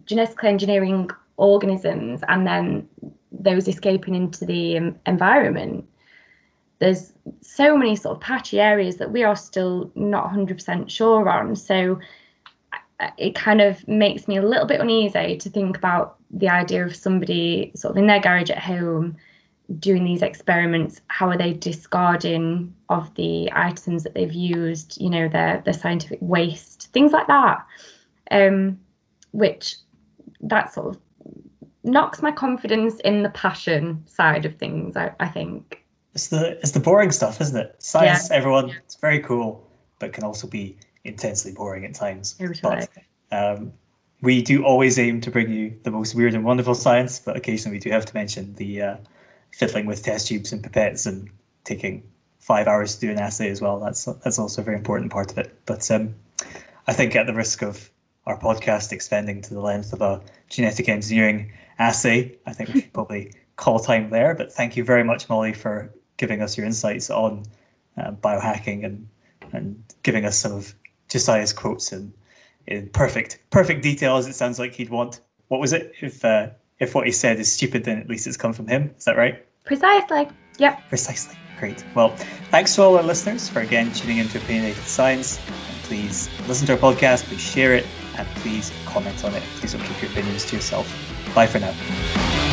genetically 0.06 0.48
engineering 0.48 1.10
organisms 1.36 2.22
and 2.28 2.46
then 2.46 2.88
those 3.32 3.66
escaping 3.66 4.14
into 4.14 4.44
the 4.44 4.76
environment 5.06 5.84
there's 6.78 7.12
so 7.42 7.76
many 7.76 7.94
sort 7.94 8.16
of 8.16 8.22
patchy 8.22 8.58
areas 8.60 8.96
that 8.96 9.12
we 9.12 9.22
are 9.22 9.36
still 9.36 9.90
not 9.94 10.30
100% 10.30 10.88
sure 10.88 11.28
on 11.28 11.54
so 11.54 11.98
it 13.16 13.34
kind 13.34 13.60
of 13.60 13.86
makes 13.88 14.28
me 14.28 14.36
a 14.36 14.42
little 14.42 14.66
bit 14.66 14.80
uneasy 14.80 15.36
to 15.36 15.50
think 15.50 15.76
about 15.76 16.16
the 16.30 16.48
idea 16.48 16.84
of 16.84 16.94
somebody 16.94 17.72
sort 17.74 17.92
of 17.92 17.96
in 17.96 18.06
their 18.06 18.20
garage 18.20 18.50
at 18.50 18.58
home 18.58 19.16
doing 19.78 20.04
these 20.04 20.22
experiments 20.22 21.00
how 21.08 21.28
are 21.28 21.38
they 21.38 21.52
discarding 21.52 22.74
of 22.88 23.14
the 23.14 23.48
items 23.52 24.02
that 24.02 24.14
they've 24.14 24.32
used 24.32 25.00
you 25.00 25.08
know 25.08 25.28
their 25.28 25.62
their 25.64 25.74
scientific 25.74 26.18
waste 26.20 26.88
things 26.92 27.12
like 27.12 27.26
that 27.28 27.64
um 28.32 28.78
which 29.30 29.76
that 30.40 30.72
sort 30.72 30.88
of 30.88 31.00
knocks 31.84 32.22
my 32.22 32.30
confidence 32.30 32.96
in 33.00 33.22
the 33.22 33.30
passion 33.30 34.02
side 34.06 34.44
of 34.44 34.56
things. 34.56 34.96
I, 34.96 35.12
I 35.20 35.28
think 35.28 35.84
it's 36.14 36.28
the 36.28 36.58
it's 36.58 36.72
the 36.72 36.80
boring 36.80 37.12
stuff, 37.12 37.40
isn't 37.40 37.56
it? 37.56 37.76
Science, 37.78 38.28
yeah. 38.30 38.36
everyone, 38.36 38.70
it's 38.70 38.96
very 38.96 39.20
cool, 39.20 39.66
but 39.98 40.12
can 40.12 40.24
also 40.24 40.46
be 40.46 40.76
intensely 41.04 41.52
boring 41.52 41.84
at 41.84 41.94
times. 41.94 42.36
But 42.62 42.88
um, 43.32 43.72
we 44.22 44.42
do 44.42 44.64
always 44.64 44.98
aim 44.98 45.20
to 45.22 45.30
bring 45.30 45.50
you 45.50 45.78
the 45.82 45.90
most 45.90 46.14
weird 46.14 46.34
and 46.34 46.44
wonderful 46.44 46.74
science, 46.74 47.18
but 47.18 47.36
occasionally 47.36 47.76
we 47.76 47.80
do 47.80 47.90
have 47.90 48.06
to 48.06 48.14
mention 48.14 48.54
the 48.54 48.82
uh, 48.82 48.96
fiddling 49.52 49.86
with 49.86 50.02
test 50.02 50.28
tubes 50.28 50.52
and 50.52 50.62
pipettes 50.62 51.06
and 51.06 51.30
taking 51.64 52.02
five 52.38 52.66
hours 52.66 52.94
to 52.94 53.00
do 53.00 53.10
an 53.10 53.18
assay 53.18 53.50
as 53.50 53.60
well. 53.60 53.78
That's 53.78 54.04
that's 54.04 54.38
also 54.38 54.62
a 54.62 54.64
very 54.64 54.76
important 54.76 55.10
part 55.10 55.30
of 55.30 55.38
it. 55.38 55.58
But 55.66 55.90
um, 55.90 56.14
I 56.86 56.92
think 56.92 57.16
at 57.16 57.26
the 57.26 57.34
risk 57.34 57.62
of 57.62 57.90
our 58.26 58.38
podcast 58.38 58.92
extending 58.92 59.40
to 59.42 59.54
the 59.54 59.60
length 59.60 59.92
of 59.92 60.02
a 60.02 60.20
genetic 60.48 60.88
engineering 60.88 61.52
assay. 61.78 62.36
I 62.46 62.52
think 62.52 62.72
we 62.72 62.82
should 62.82 62.92
probably 62.98 63.32
call 63.56 63.78
time 63.78 64.10
there. 64.10 64.34
But 64.34 64.52
thank 64.52 64.76
you 64.76 64.84
very 64.84 65.04
much, 65.04 65.28
Molly, 65.28 65.52
for 65.52 65.92
giving 66.16 66.42
us 66.42 66.56
your 66.56 66.66
insights 66.66 67.10
on 67.10 67.44
uh, 67.96 68.12
biohacking 68.12 68.84
and 68.84 69.08
and 69.52 69.82
giving 70.04 70.24
us 70.24 70.38
some 70.38 70.52
of 70.52 70.74
Josiah's 71.10 71.52
quotes 71.52 71.92
in, 71.92 72.12
in 72.66 72.88
perfect 72.90 73.38
perfect 73.50 73.82
detail 73.82 74.16
as 74.16 74.26
it 74.26 74.34
sounds 74.34 74.58
like 74.58 74.72
he'd 74.74 74.90
want. 74.90 75.20
What 75.48 75.60
was 75.60 75.72
it? 75.72 75.92
If 76.00 76.24
uh, 76.24 76.48
if 76.78 76.94
what 76.94 77.06
he 77.06 77.12
said 77.12 77.38
is 77.38 77.50
stupid, 77.50 77.84
then 77.84 77.98
at 77.98 78.08
least 78.08 78.26
it's 78.26 78.36
come 78.36 78.52
from 78.52 78.66
him. 78.66 78.94
Is 78.96 79.04
that 79.04 79.16
right? 79.16 79.44
Precisely. 79.64 80.28
Yep. 80.58 80.88
Precisely. 80.88 81.36
Great. 81.58 81.84
Well, 81.94 82.16
thanks 82.50 82.74
to 82.76 82.82
all 82.82 82.96
our 82.96 83.02
listeners 83.02 83.48
for 83.48 83.60
again 83.60 83.92
tuning 83.92 84.18
into 84.18 84.38
Opinionated 84.38 84.82
Science. 84.84 85.38
And 85.46 85.76
please 85.82 86.30
listen 86.48 86.66
to 86.68 86.72
our 86.72 86.78
podcast, 86.78 87.24
please 87.24 87.40
share 87.40 87.74
it, 87.74 87.86
and 88.16 88.26
please 88.36 88.72
comment 88.86 89.24
on 89.24 89.34
it. 89.34 89.42
Please 89.56 89.72
don't 89.72 89.82
keep 89.82 90.00
your 90.00 90.10
opinions 90.10 90.46
to 90.46 90.56
yourself. 90.56 90.88
Bye 91.34 91.46
for 91.46 91.58
now. 91.58 92.49